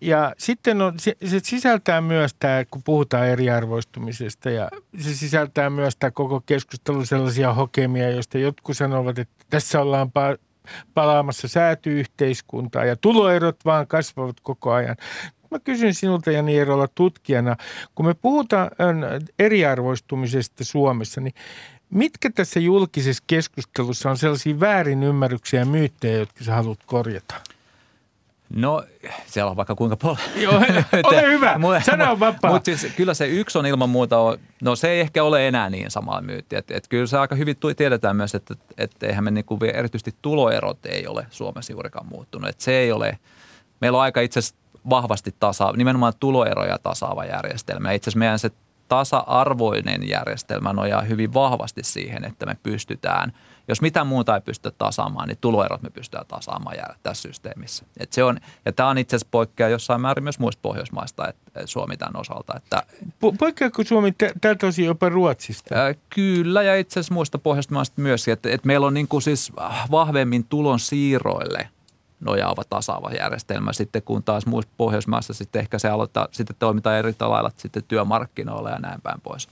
[0.00, 6.10] ja sitten on, se, sisältää myös tämä, kun puhutaan eriarvoistumisesta ja se sisältää myös tämä
[6.10, 10.38] koko keskustelu sellaisia hokemia, joista jotkut sanovat, että tässä ollaan pa-
[10.94, 14.96] palaamassa säätyyhteiskuntaa ja tuloerot vaan kasvavat koko ajan.
[15.50, 17.56] Mä kysyn sinulta Jani Eerola tutkijana,
[17.94, 18.70] kun me puhutaan
[19.38, 21.34] eriarvoistumisesta Suomessa, niin
[21.90, 27.34] mitkä tässä julkisessa keskustelussa on sellaisia väärinymmärryksiä ja myyttejä, jotka sä haluat korjata?
[28.54, 28.84] No,
[29.26, 30.18] siellä on vaikka kuinka paljon.
[30.36, 30.54] Joo,
[31.04, 32.52] ole hyvä, sano on vapaa.
[32.52, 34.16] Mutta siis kyllä se yksi on ilman muuta,
[34.62, 36.56] no se ei ehkä ole enää niin sama myytti.
[36.56, 40.86] Et, et kyllä se aika hyvin tiedetään myös, että et eihän me niinku, erityisesti tuloerot
[40.86, 42.48] ei ole Suomessa juurikaan muuttunut.
[42.48, 43.18] Et se ei ole,
[43.80, 44.56] meillä on aika itse asiassa
[44.90, 47.92] vahvasti tasa, nimenomaan tuloeroja tasaava järjestelmä.
[47.92, 48.50] Itse asiassa meidän se
[48.90, 53.32] tasa-arvoinen järjestelmä nojaa hyvin vahvasti siihen, että me pystytään–
[53.70, 57.84] jos mitään muuta ei pystytä tasaamaan, niin tuloerot me pystytään tasaamaan jäädä tässä systeemissä.
[58.00, 61.66] Et se on, ja tämä on itse asiassa poikkea jossain määrin myös muista Pohjoismaista, että
[61.66, 62.56] Suomi tämän osalta.
[62.56, 65.74] Että, po- poikkeako Suomi tältä osin jopa Ruotsista?
[65.74, 69.52] Ää, kyllä, ja itse asiassa muista Pohjoismaista myös, että, että meillä on niin kuin siis
[69.90, 71.68] vahvemmin tulon siirroille
[72.20, 77.14] nojaava tasaava järjestelmä, sitten kun taas muissa Pohjoismaissa sitten ehkä se aloittaa, sitten toimitaan eri
[77.20, 79.48] lailla sitten työmarkkinoilla ja näin päin pois.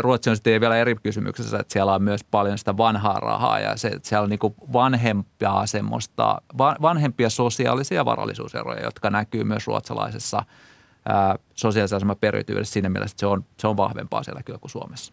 [0.00, 3.76] Ruotsi on sitten vielä eri kysymyksessä, että siellä on myös paljon sitä vanhaa rahaa ja
[3.76, 10.42] se, siellä on niin vanhempia semmoista, vanhempia sosiaalisia varallisuuseroja, jotka näkyy myös ruotsalaisessa
[11.54, 15.12] sosiaalisen aseman periytyvyydessä siinä mielessä, että se on, se on vahvempaa siellä kyllä kuin Suomessa.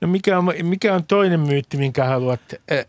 [0.00, 2.40] No mikä on, mikä on toinen myytti, minkä haluat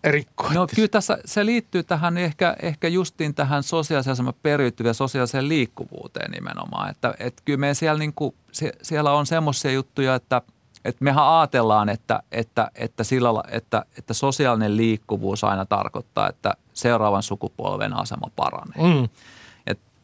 [0.04, 0.54] rikkoa?
[0.54, 6.32] No kyllä tässä, se liittyy tähän ehkä, ehkä justiin tähän sosiaalisen aseman periytyvään sosiaaliseen liikkuvuuteen
[6.32, 6.90] nimenomaan.
[6.90, 8.36] Että, että kyllä me siellä, niin kuin,
[8.82, 10.42] siellä on semmoisia juttuja, että,
[10.86, 17.24] että mehän ajatellaan, että, että, että, sillä, että, että sosiaalinen liikkuvuus aina tarkoittaa, että seuraavan
[17.24, 19.00] sukupolven asema paranee.
[19.00, 19.10] Mm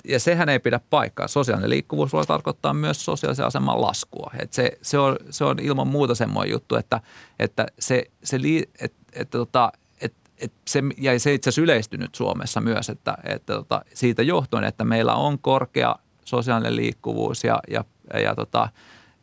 [0.08, 1.28] ja sehän ei pidä paikkaa.
[1.28, 4.32] Sosiaalinen liikkuvuus voi tarkoittaa myös sosiaalisen aseman laskua.
[4.40, 7.02] Et se, se, on, se on ilman muuta semmoinen juttu, että,
[7.40, 8.38] että se, se,
[8.80, 13.54] et, että tota, et, et se, ja se itse asiassa yleistynyt Suomessa myös, että, että
[13.54, 15.96] tota, siitä johtuen, että meillä on korkea
[16.26, 17.84] sosiaalinen liikkuvuus ja, ja,
[18.20, 18.70] ja tota,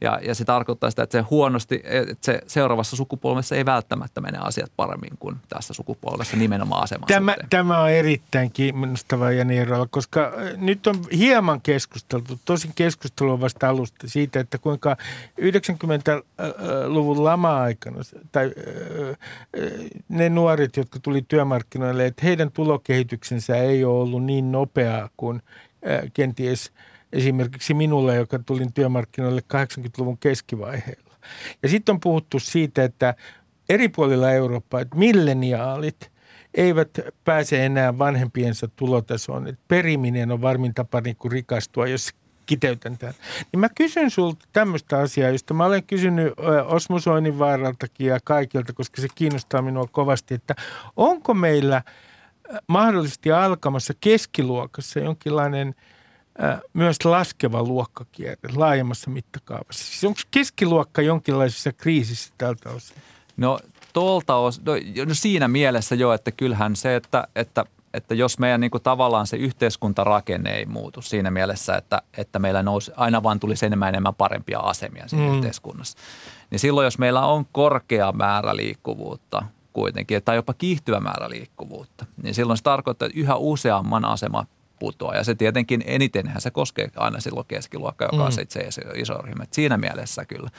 [0.03, 4.39] ja, ja se tarkoittaa sitä, että se huonosti, että se seuraavassa sukupolvessa ei välttämättä mene
[4.39, 10.21] asiat paremmin kuin tässä sukupolvessa nimenomaan aseman tämä, tämä on erittäin kiinnostava Jani Erola, koska
[10.25, 14.97] äh, nyt on hieman keskusteltu, tosin keskustelua vasta alusta siitä, että kuinka
[15.41, 17.99] 90-luvun lama-aikana
[18.33, 18.53] tai
[20.09, 25.43] ne nuoret, jotka tuli työmarkkinoille, että heidän tulokehityksensä ei ole ollut niin nopeaa kuin
[26.15, 26.71] kenties–
[27.13, 31.17] esimerkiksi minulle, joka tulin työmarkkinoille 80-luvun keskivaiheella.
[31.63, 33.15] Ja sitten on puhuttu siitä, että
[33.69, 36.13] eri puolilla Eurooppaa, että milleniaalit
[36.55, 36.89] eivät
[37.25, 39.47] pääse enää vanhempiensa tulotasoon.
[39.47, 42.11] Että periminen on varmin tapa niin kuin rikastua, jos
[42.47, 43.15] kiteytän tämän.
[43.53, 46.33] Niin mä kysyn sulta tämmöistä asiaa, josta mä olen kysynyt
[46.67, 50.55] Osmo Soininvaaraltakin ja kaikilta, koska se kiinnostaa minua kovasti, että
[50.97, 51.83] onko meillä
[52.67, 55.75] mahdollisesti alkamassa keskiluokassa jonkinlainen–
[56.73, 59.85] myös laskeva luokkakierre laajemmassa mittakaavassa.
[59.85, 62.97] Siis onko keskiluokka jonkinlaisessa kriisissä tältä osin?
[63.37, 63.59] No
[63.93, 64.73] tuolta os, no,
[65.07, 67.65] no siinä mielessä jo, että kyllähän se, että, että,
[67.95, 72.63] että jos meidän niin kuin tavallaan se yhteiskuntarakenne ei muutu siinä mielessä, että, että meillä
[72.63, 75.35] nousi, aina vaan tulisi enemmän enemmän parempia asemia siinä mm.
[75.35, 75.99] yhteiskunnassa,
[76.51, 82.35] niin silloin jos meillä on korkea määrä liikkuvuutta kuitenkin, tai jopa kiihtyvä määrä liikkuvuutta, niin
[82.35, 84.47] silloin se tarkoittaa, että yhä useamman asema
[84.83, 85.15] putoaa.
[85.15, 88.47] Ja se tietenkin enitenhän se koskee aina silloin keskiluokka, joka on mm.
[88.71, 89.45] se iso ryhmä.
[89.51, 90.51] Siinä mielessä kyllä.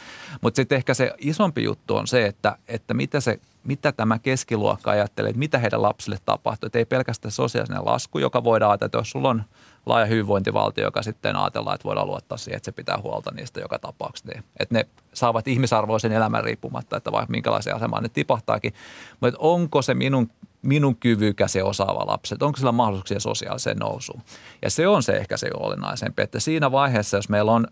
[0.41, 4.91] Mutta sitten ehkä se isompi juttu on se, että, että mitä, se, mitä tämä keskiluokka
[4.91, 6.67] ajattelee, että mitä heidän lapsille tapahtuu.
[6.67, 9.43] Että ei pelkästään sosiaalinen lasku, joka voidaan ajatella, että jos sulla on
[9.85, 13.79] laaja hyvinvointivaltio, joka sitten ajatellaan, että voidaan luottaa siihen, että se pitää huolta niistä joka
[13.79, 14.29] tapauksessa.
[14.31, 18.73] Niin, että ne saavat ihmisarvoisen elämän riippumatta, että vaikka minkälaisia asemaan ne tipahtaakin.
[19.19, 20.29] Mutta onko se minun
[20.63, 24.21] minun kyvykäs ja osaava lapsi, onko sillä mahdollisuuksia sosiaaliseen nousuun.
[24.61, 27.67] Ja se on se ehkä se olennaisempi, että siinä vaiheessa, jos meillä on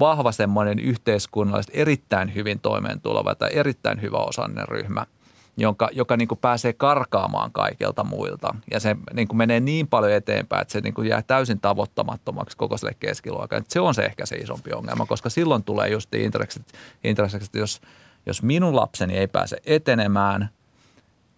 [0.00, 5.06] vahva semmoinen yhteiskunnallisesti erittäin hyvin toimeentuleva tai erittäin hyvä osainen ryhmä,
[5.56, 8.54] jonka, joka niin kuin pääsee karkaamaan kaikilta muilta.
[8.70, 12.56] Ja se niin kuin menee niin paljon eteenpäin, että se niin kuin jää täysin tavoittamattomaksi
[12.56, 13.64] koko sille keskiluokalle.
[13.68, 16.66] Se on se ehkä se isompi ongelma, koska silloin tulee just intressit,
[17.04, 17.80] intressit jos,
[18.26, 20.48] jos minun lapseni ei pääse etenemään–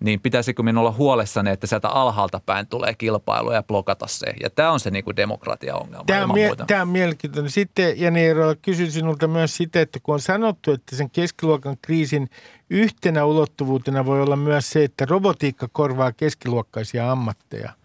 [0.00, 4.34] niin pitäisikö minun olla huolessani, että sieltä alhaalta päin tulee kilpailu ja blokata se.
[4.42, 6.04] Ja tämä on se niin kuin demokratia-ongelma.
[6.06, 7.50] Tämä on, mie- tämä on mielenkiintoinen.
[7.50, 12.30] Sitten Jani Eerola, kysyn sinulta myös sitä, että kun on sanottu, että sen keskiluokan kriisin
[12.70, 17.72] yhtenä ulottuvuutena voi olla myös se, että robotiikka korvaa keskiluokkaisia ammatteja–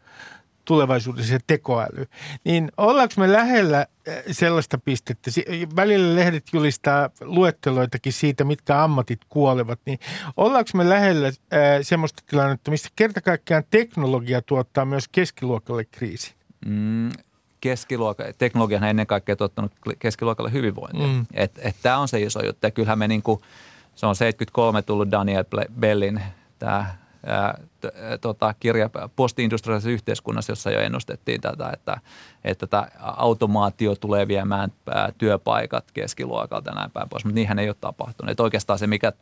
[0.70, 2.06] tulevaisuudessa se tekoäly.
[2.44, 5.32] Niin ollaanko me lähellä äh, sellaista pistettä,
[5.76, 10.00] välillä lehdet julistaa luetteloitakin siitä, mitkä ammatit kuolevat, niin
[10.38, 11.34] ollaanko me lähellä äh,
[11.82, 16.34] sellaista tilannetta, missä kerta kaikkiaan teknologia tuottaa myös keskiluokalle kriisi?
[16.66, 17.10] Mm,
[17.62, 21.08] keskiluokka, teknologia on ennen kaikkea tuottanut keskiluokalle hyvinvointia.
[21.08, 21.26] Mm.
[21.34, 22.68] Että et, tämä on se iso juttu.
[22.68, 23.42] Ja kyllähän me niin kuin,
[23.96, 25.44] se on 73 tullut Daniel
[25.80, 26.22] Bellin
[26.60, 26.96] tämä
[28.22, 31.98] tota, kirja postindustriaalisessa yhteiskunnassa, jossa jo ennustettiin tätä, että,
[32.44, 34.72] että tämä automaatio tulee viemään
[35.18, 38.32] työpaikat keskiluokalta ja näin päin pois, mutta niinhän ei ole tapahtunut.
[38.32, 39.14] Että oikeastaan se, mikä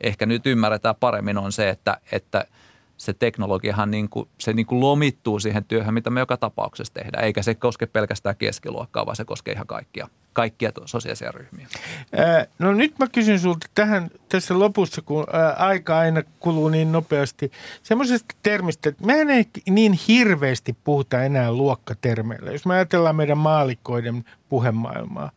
[0.00, 2.44] ehkä nyt ymmärretään paremmin, on se, että, että–
[2.96, 7.24] se teknologiahan niin kuin, se niin kuin lomittuu siihen työhön, mitä me joka tapauksessa tehdään.
[7.24, 11.66] Eikä se koske pelkästään keskiluokkaa, vaan se koskee ihan kaikkia, kaikkia sosiaalisia ryhmiä.
[12.12, 16.92] Ää, no nyt mä kysyn sulta tähän tässä lopussa, kun ää, aika aina kuluu niin
[16.92, 23.38] nopeasti, semmoisesta termistä, että mehän ei niin hirveästi puhuta enää luokkatermeillä, jos me ajatellaan meidän
[23.38, 25.30] maalikoiden puhemaailmaa.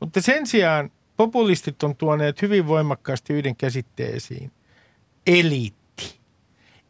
[0.00, 4.52] Mutta sen sijaan populistit on tuoneet hyvin voimakkaasti yhden käsitteesiin,
[5.26, 5.87] eliitti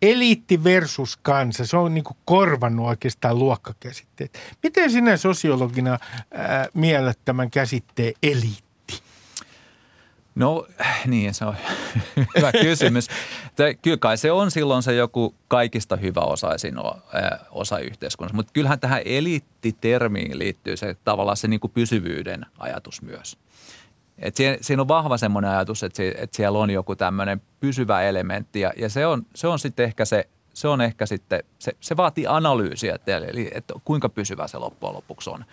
[0.03, 4.39] eliitti versus kansa, se on niin kuin korvannut oikeastaan luokkakäsitteet.
[4.63, 5.99] Miten sinä sosiologina
[6.31, 8.69] ää, miellät tämän käsitteen eliitti?
[10.35, 10.67] No
[11.07, 11.57] niin, se on
[12.37, 13.09] hyvä kysymys.
[13.83, 16.75] Kyllä kai se on silloin se joku kaikista hyväosaisin
[17.51, 23.39] osa yhteiskunnassa, mutta kyllähän tähän eliittitermiin liittyy se tavallaan se niin kuin pysyvyyden ajatus myös.
[24.19, 28.03] Et siinä, siinä on vahva semmoinen ajatus, että, se, että siellä on joku tämmöinen pysyvä
[28.03, 31.73] elementti ja, ja se on, se on sitten ehkä se, se on ehkä sitten, se,
[31.81, 35.45] se vaatii analyysiä, että, eli että kuinka pysyvä se loppujen lopuksi on.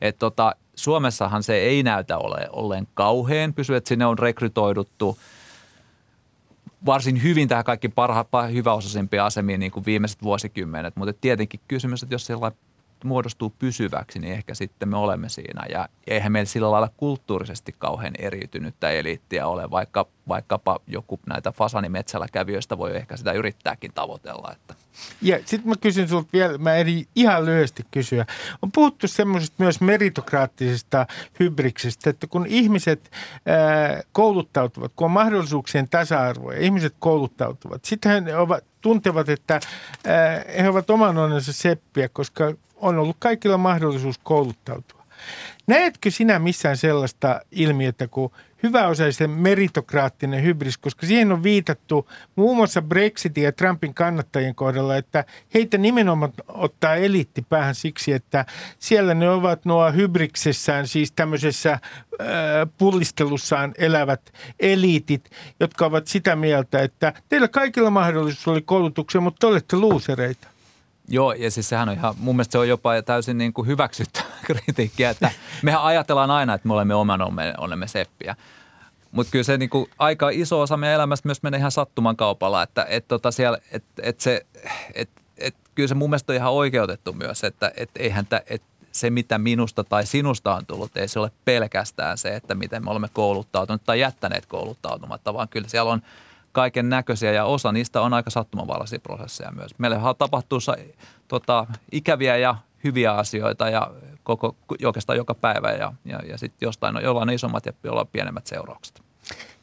[0.00, 5.18] Et tota, Suomessahan se ei näytä ole olleen kauhean pysy, että sinne on rekrytoiduttu
[6.86, 12.14] varsin hyvin tähän kaikki parhaat, hyväosaisimpia asemiin niin kuin viimeiset vuosikymmenet, mutta tietenkin kysymys, että
[12.14, 12.58] jos sellainen
[13.04, 15.62] muodostuu pysyväksi, niin ehkä sitten me olemme siinä.
[15.70, 22.26] Ja eihän meillä sillä lailla kulttuurisesti kauhean eriytynyttä eliittiä ole, vaikka, vaikkapa joku näitä fasanimetsällä
[22.32, 24.52] kävijöistä voi ehkä sitä yrittääkin tavoitella.
[24.52, 24.74] Että.
[25.22, 28.26] Ja sitten mä kysyn sinulta vielä, mä eri ihan lyhyesti kysyä.
[28.62, 31.06] On puhuttu semmoisesta myös meritokraattisesta
[31.40, 33.10] hybriksistä, että kun ihmiset
[33.46, 39.60] ää, kouluttautuvat, kun on mahdollisuuksien tasa-arvo ja ihmiset kouluttautuvat, sitten he ovat, tuntevat, että
[40.06, 44.98] ää, he ovat oman onnensa seppiä, koska on ollut kaikilla mahdollisuus kouluttautua.
[45.66, 52.82] Näetkö sinä missään sellaista ilmiötä kuin hyväosaisen meritokraattinen hybris, koska siihen on viitattu muun muassa
[52.82, 55.24] Brexitin ja Trumpin kannattajien kohdalla, että
[55.54, 58.44] heitä nimenomaan ottaa eliitti päähän siksi, että
[58.78, 61.80] siellä ne ovat nuo hybriksessään, siis tämmöisessä äh,
[62.78, 69.46] pullistelussaan elävät eliitit, jotka ovat sitä mieltä, että teillä kaikilla mahdollisuus oli koulutuksia, mutta te
[69.46, 70.48] olette luusereita.
[71.08, 74.22] Joo, ja siis sehän on ihan, mun mielestä se on jopa täysin niin kuin hyväksyttä
[74.46, 75.30] kritiikkiä, että
[75.62, 77.20] mehän ajatellaan aina, että me olemme oman
[77.58, 78.36] onnemme seppiä.
[79.12, 82.62] Mutta kyllä se niin kuin aika iso osa meidän elämästä myös menee ihan sattuman kaupalla,
[82.62, 84.46] että et tota siellä, et, et se,
[84.94, 88.62] et, et, kyllä se mun mielestä on ihan oikeutettu myös, että et eihän tä, et
[88.92, 92.90] se, mitä minusta tai sinusta on tullut, ei se ole pelkästään se, että miten me
[92.90, 96.02] olemme kouluttautuneet tai jättäneet kouluttautumatta, vaan kyllä siellä on–
[96.58, 99.70] kaiken näköisiä ja osa niistä on aika sattumanvaraisia prosesseja myös.
[99.78, 100.58] Meillä tapahtuu
[101.28, 102.54] tota, ikäviä ja
[102.84, 103.90] hyviä asioita ja
[104.22, 108.46] koko, oikeastaan joka päivä ja, ja, ja sitten jostain on jollain isommat ja jollain pienemmät
[108.46, 109.02] seuraukset.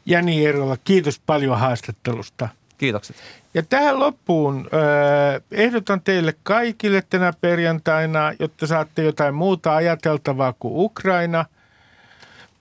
[0.06, 2.50] Jani Eerola, kiitos paljon haastattelusta.
[2.78, 3.16] Kiitokset.
[3.54, 10.74] Ja tähän loppuun eh, ehdotan teille kaikille tänä perjantaina, jotta saatte jotain muuta ajateltavaa kuin
[10.76, 11.46] Ukraina–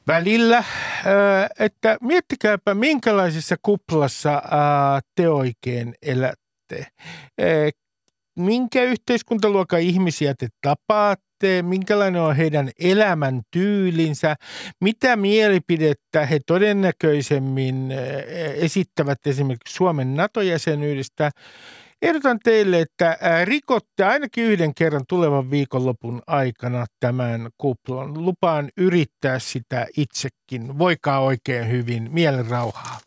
[0.07, 0.65] välillä,
[1.59, 4.43] että miettikääpä minkälaisessa kuplassa
[5.15, 6.87] te oikein elätte.
[8.39, 14.37] Minkä yhteiskuntaluokan ihmisiä te tapaatte, minkälainen on heidän elämän tyylinsä,
[14.81, 17.93] mitä mielipidettä he todennäköisemmin
[18.55, 21.31] esittävät esimerkiksi Suomen NATO-jäsenyydestä–
[22.05, 28.25] Ehdotan teille, että rikotte ainakin yhden kerran tulevan viikonlopun aikana tämän kuplon.
[28.25, 30.79] Lupaan yrittää sitä itsekin.
[30.79, 32.09] Voikaa oikein hyvin.
[32.13, 32.99] Mielen rauhaa.